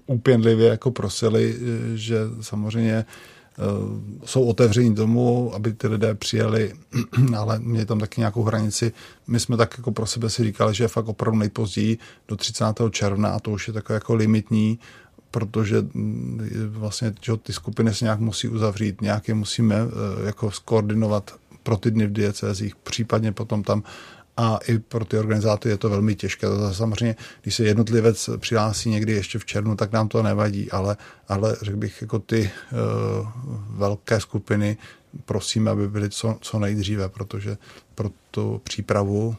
[0.07, 1.59] úpěnlivě jako prosili,
[1.95, 3.05] že samozřejmě
[4.25, 6.73] jsou otevření tomu, aby ty lidé přijeli,
[7.37, 8.93] ale měli tam taky nějakou hranici.
[9.27, 11.99] My jsme tak jako pro sebe si říkali, že je fakt opravdu nejpozději
[12.29, 12.65] do 30.
[12.91, 14.79] června a to už je takové jako limitní,
[15.31, 19.77] protože mm, vlastně že ty skupiny se nějak musí uzavřít, nějak je musíme
[20.27, 23.83] jako skoordinovat pro ty dny v diecézích, případně potom tam
[24.37, 26.47] a i pro ty organizátory je to velmi těžké.
[26.47, 30.97] To samozřejmě, když se jednotlivec přihlásí někdy ještě v červnu, tak nám to nevadí, ale,
[31.29, 33.29] ale řekl bych, jako ty uh,
[33.69, 34.77] velké skupiny
[35.25, 37.57] prosím, aby byly co, co nejdříve, protože
[37.95, 39.37] pro tu přípravu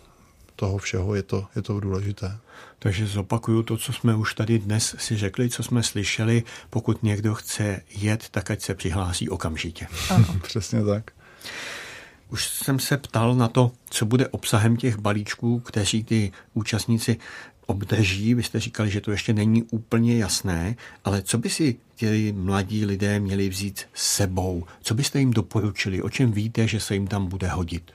[0.55, 2.37] toho všeho je to, je to důležité.
[2.79, 6.43] Takže zopakuju to, co jsme už tady dnes si řekli, co jsme slyšeli.
[6.69, 9.87] Pokud někdo chce jet, tak ať se přihlásí okamžitě.
[10.09, 10.25] Ano.
[10.41, 11.11] Přesně tak.
[12.35, 17.17] Už jsem se ptal na to, co bude obsahem těch balíčků, kteří ty účastníci
[17.65, 18.33] obdrží.
[18.33, 20.75] Vy jste říkali, že to ještě není úplně jasné,
[21.05, 24.63] ale co by si ti mladí lidé měli vzít sebou?
[24.81, 26.01] Co byste jim doporučili?
[26.01, 27.91] O čem víte, že se jim tam bude hodit?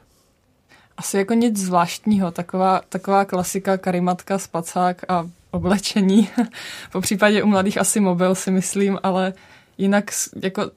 [0.97, 6.29] Asi jako nic zvláštního, taková, taková klasika, karimatka, spacák a oblečení.
[6.93, 9.33] po případě u mladých asi mobil si myslím, ale
[9.79, 10.11] jinak
[10.43, 10.71] jako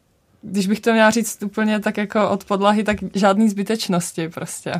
[0.43, 4.73] když bych to měla říct úplně tak jako od podlahy, tak žádný zbytečnosti prostě.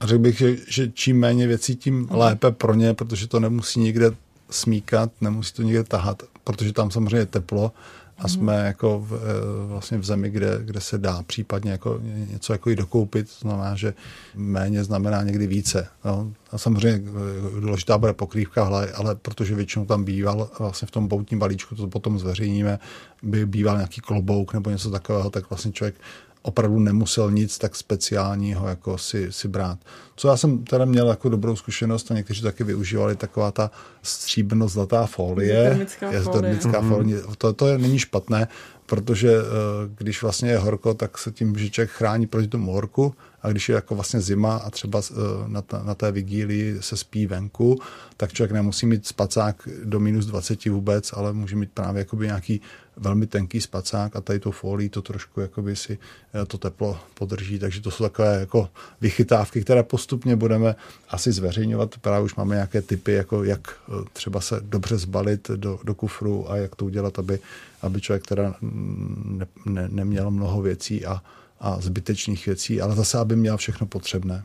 [0.00, 3.80] A řekl bych, že, že čím méně věcí, tím lépe pro ně, protože to nemusí
[3.80, 4.10] nikde
[4.50, 7.72] smíkat, nemusí to nikde tahat, protože tam samozřejmě je teplo
[8.22, 12.00] a jsme jako v, eh, vlastně v zemi, kde, kde se dá případně jako
[12.30, 13.94] něco jako i dokoupit, to znamená, že
[14.34, 15.88] méně znamená někdy více.
[16.04, 16.32] No.
[16.50, 21.08] A samozřejmě eh, důležitá bude pokrývka, ale, ale protože většinou tam býval vlastně v tom
[21.08, 22.78] boutním balíčku, to potom zveřejníme,
[23.22, 25.94] by býval nějaký klobouk nebo něco takového, tak vlastně člověk
[26.42, 29.78] opravdu nemusel nic tak speciálního jako si, si brát.
[30.16, 33.70] Co já jsem teda měl jako dobrou zkušenost a někteří taky využívali taková ta
[34.02, 35.86] stříbrno-zlatá folie.
[36.10, 36.58] Je folie.
[36.88, 37.22] folie.
[37.38, 38.48] To, to je, není špatné,
[38.86, 39.42] protože eh,
[39.98, 43.74] když vlastně je horko, tak se tím bžiček chrání proti tomu horku a když je
[43.74, 45.14] jako vlastně zima a třeba eh,
[45.46, 47.80] na, ta, na té vigílii se spí venku,
[48.16, 52.60] tak člověk nemusí mít spacák do minus 20 vůbec, ale může mít právě jakoby nějaký
[52.96, 55.98] velmi tenký spacák a tady tou folí to trošku jakoby si
[56.34, 58.68] eh, to teplo podrží, takže to jsou takové jako
[59.00, 60.74] vychytávky, které postupně budeme
[61.08, 61.98] asi zveřejňovat.
[61.98, 66.50] Právě už máme nějaké typy, jako jak eh, třeba se dobře zbalit do, do kufru
[66.50, 67.38] a jak to udělat, aby,
[67.82, 71.22] aby člověk teda ne, ne, neměl mnoho věcí a,
[71.62, 74.44] a zbytečných věcí, ale zase, aby měl všechno potřebné.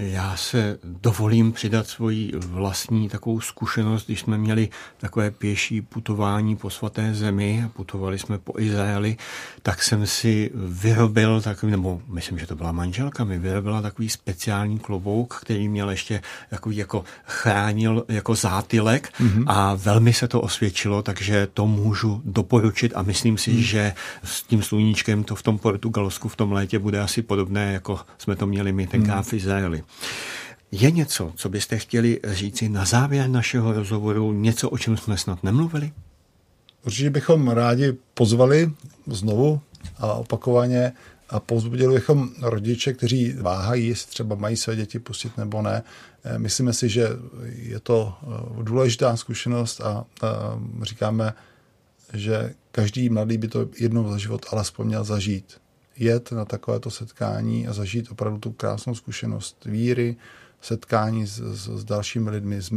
[0.00, 6.70] Já se dovolím přidat svoji vlastní takovou zkušenost, když jsme měli takové pěší putování po
[6.70, 9.16] svaté zemi a putovali jsme po Izraeli,
[9.62, 14.78] tak jsem si vyrobil takový, nebo myslím, že to byla manželka, mi vyrobila takový speciální
[14.78, 19.44] klobouk, který měl ještě takový jako chránil jako zátylek mm-hmm.
[19.46, 23.60] a velmi se to osvědčilo, takže to můžu doporučit a myslím si, mm.
[23.60, 23.92] že
[24.24, 28.36] s tím sluníčkem to v tom Portugalsku v tom létě bude asi podobné, jako jsme
[28.36, 29.22] to měli my tenkrát mm.
[29.22, 29.82] v Izraeli.
[30.72, 35.44] Je něco, co byste chtěli říci na závěr našeho rozhovoru, něco, o čem jsme snad
[35.44, 35.92] nemluvili?
[36.84, 38.72] Určitě bychom rádi pozvali
[39.06, 39.60] znovu
[39.98, 40.92] a opakovaně
[41.30, 45.82] a povzbudili bychom rodiče, kteří váhají, jestli třeba mají své děti pustit nebo ne.
[46.24, 47.08] Eh, myslíme si, že
[47.44, 50.04] je to eh, důležitá zkušenost a, a
[50.82, 51.32] říkáme,
[52.12, 55.60] že každý mladý by to jednou za život alespoň měl zažít.
[56.00, 60.16] Jet na takovéto setkání a zažít opravdu tu krásnou zkušenost víry,
[60.60, 62.70] setkání s, s, s dalšími lidmi, s,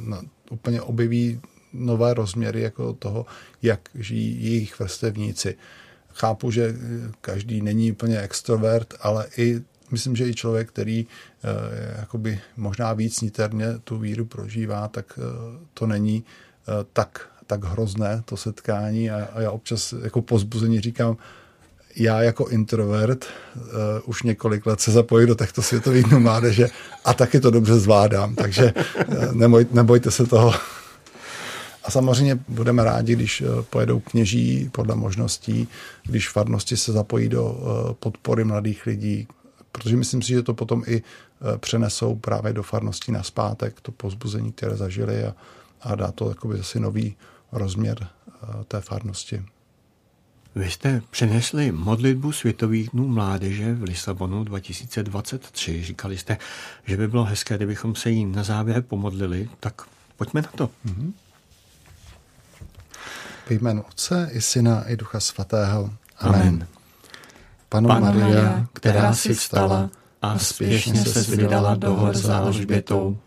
[0.00, 1.40] na, úplně objeví
[1.72, 3.26] nové rozměry jako toho,
[3.62, 5.56] jak žijí jejich vrstevníci.
[6.12, 6.74] Chápu, že
[7.20, 13.20] každý není úplně extrovert, ale i myslím, že i člověk, který eh, jakoby možná víc
[13.20, 15.22] niterně tu víru prožívá, tak eh,
[15.74, 21.16] to není eh, tak, tak hrozné to setkání a, a já občas jako pozbuzení říkám,
[21.96, 23.62] já jako introvert uh,
[24.04, 26.68] už několik let se zapojím do těchto světových dnů mládeže
[27.04, 28.74] a taky to dobře zvládám, takže
[29.08, 30.54] uh, neboj, nebojte se toho.
[31.84, 35.68] A samozřejmě budeme rádi, když uh, pojedou kněží podle možností,
[36.04, 37.58] když farnosti se zapojí do
[38.00, 39.28] podpory mladých lidí,
[39.72, 41.02] protože myslím si, že to potom i
[41.56, 45.34] přenesou právě do farností na zpátek, to pozbuzení, které zažili a,
[45.82, 47.16] a dá to zase nový
[47.52, 48.06] rozměr
[48.68, 49.42] té farnosti.
[50.58, 55.84] Vy jste přinesli modlitbu Světových dnů mládeže v Lisabonu 2023.
[55.84, 56.36] Říkali jste,
[56.86, 59.82] že by bylo hezké, kdybychom se jí na závěr pomodlili, tak
[60.16, 60.70] pojďme na to.
[60.86, 61.12] Mm-hmm.
[63.50, 65.90] Ve jménu Otce i Syna i Ducha Svatého.
[66.18, 66.40] Amen.
[66.40, 66.66] Amen.
[67.68, 69.90] Panu, Panu Maria, která si vstala
[70.22, 73.18] a spěšně se vydala do hor za Alžbětou,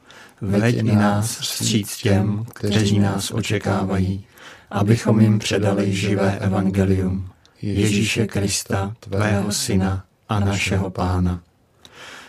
[0.41, 4.25] veď i nás vstříc těm, kteří nás očekávají
[4.71, 7.29] abychom jim předali živé evangelium
[7.61, 11.41] Ježíše Krista, tvého syna a našeho pána.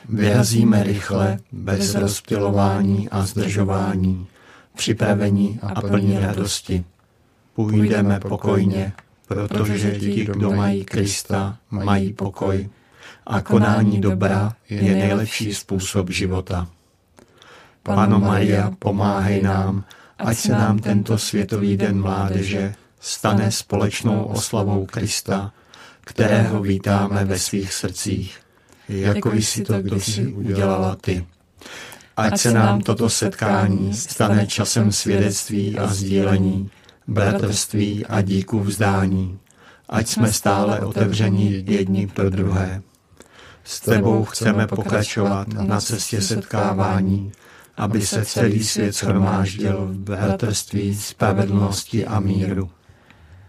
[0.09, 4.27] Vyrazíme rychle, bez rozptilování a zdržování,
[4.77, 6.85] připravení a plní radosti.
[7.55, 8.93] Půjdeme pokojně,
[9.29, 12.69] protože ti, kdo mají Krista, mají pokoj.
[13.27, 16.69] A konání dobra je nejlepší způsob života.
[17.83, 19.85] Pano Maria, pomáhej nám,
[20.25, 25.53] ať se nám tento světový den mládeže stane společnou oslavou Krista,
[26.01, 28.41] kterého vítáme ve svých srdcích,
[28.89, 31.27] jako jsi to kdysi udělala ty.
[32.17, 36.71] Ať se nám toto setkání stane časem svědectví a sdílení,
[37.07, 39.39] bratrství a díku vzdání.
[39.89, 42.83] Ať jsme stále otevření jedni pro druhé.
[43.65, 47.33] S tebou chceme pokračovat na cestě setkávání,
[47.77, 52.71] aby se celý svět shromáždil v bratrství, spravedlnosti a míru.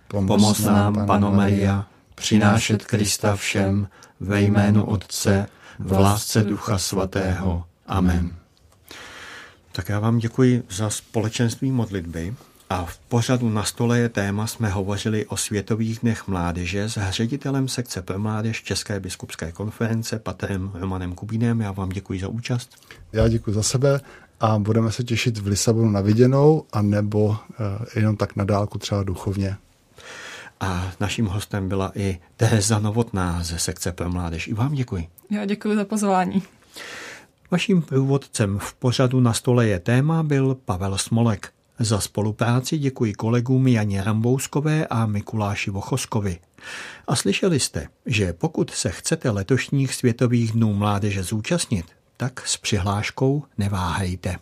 [0.07, 3.87] Pomoz nám, Pano Maria, přinášet Krista všem
[4.19, 5.47] ve jménu Otce,
[5.79, 7.63] v lásce Ducha Svatého.
[7.87, 8.31] Amen.
[9.71, 12.35] Tak já vám děkuji za společenství modlitby.
[12.69, 17.67] A v pořadu na stole je téma jsme hovořili o Světových dnech mládeže s ředitelem
[17.67, 21.61] sekce pro mládež České biskupské konference Patrem Romanem Kubínem.
[21.61, 22.75] Já vám děkuji za účast.
[23.13, 23.99] Já děkuji za sebe
[24.39, 27.37] a budeme se těšit v Lisabonu na viděnou a nebo uh,
[27.95, 29.57] jenom tak na dálku třeba duchovně.
[30.59, 34.47] A naším hostem byla i Tereza Novotná ze sekce pro mládež.
[34.47, 35.07] I vám děkuji.
[35.29, 36.43] Já děkuji za pozvání.
[37.51, 41.51] Vaším průvodcem v pořadu na stole je téma byl Pavel Smolek.
[41.79, 46.39] Za spolupráci děkuji kolegům Janě Rambouskové a Mikuláši Vochoskovi.
[47.07, 51.85] A slyšeli jste, že pokud se chcete letošních světových dnů mládeže zúčastnit,
[52.17, 54.35] tak s přihláškou neváhejte.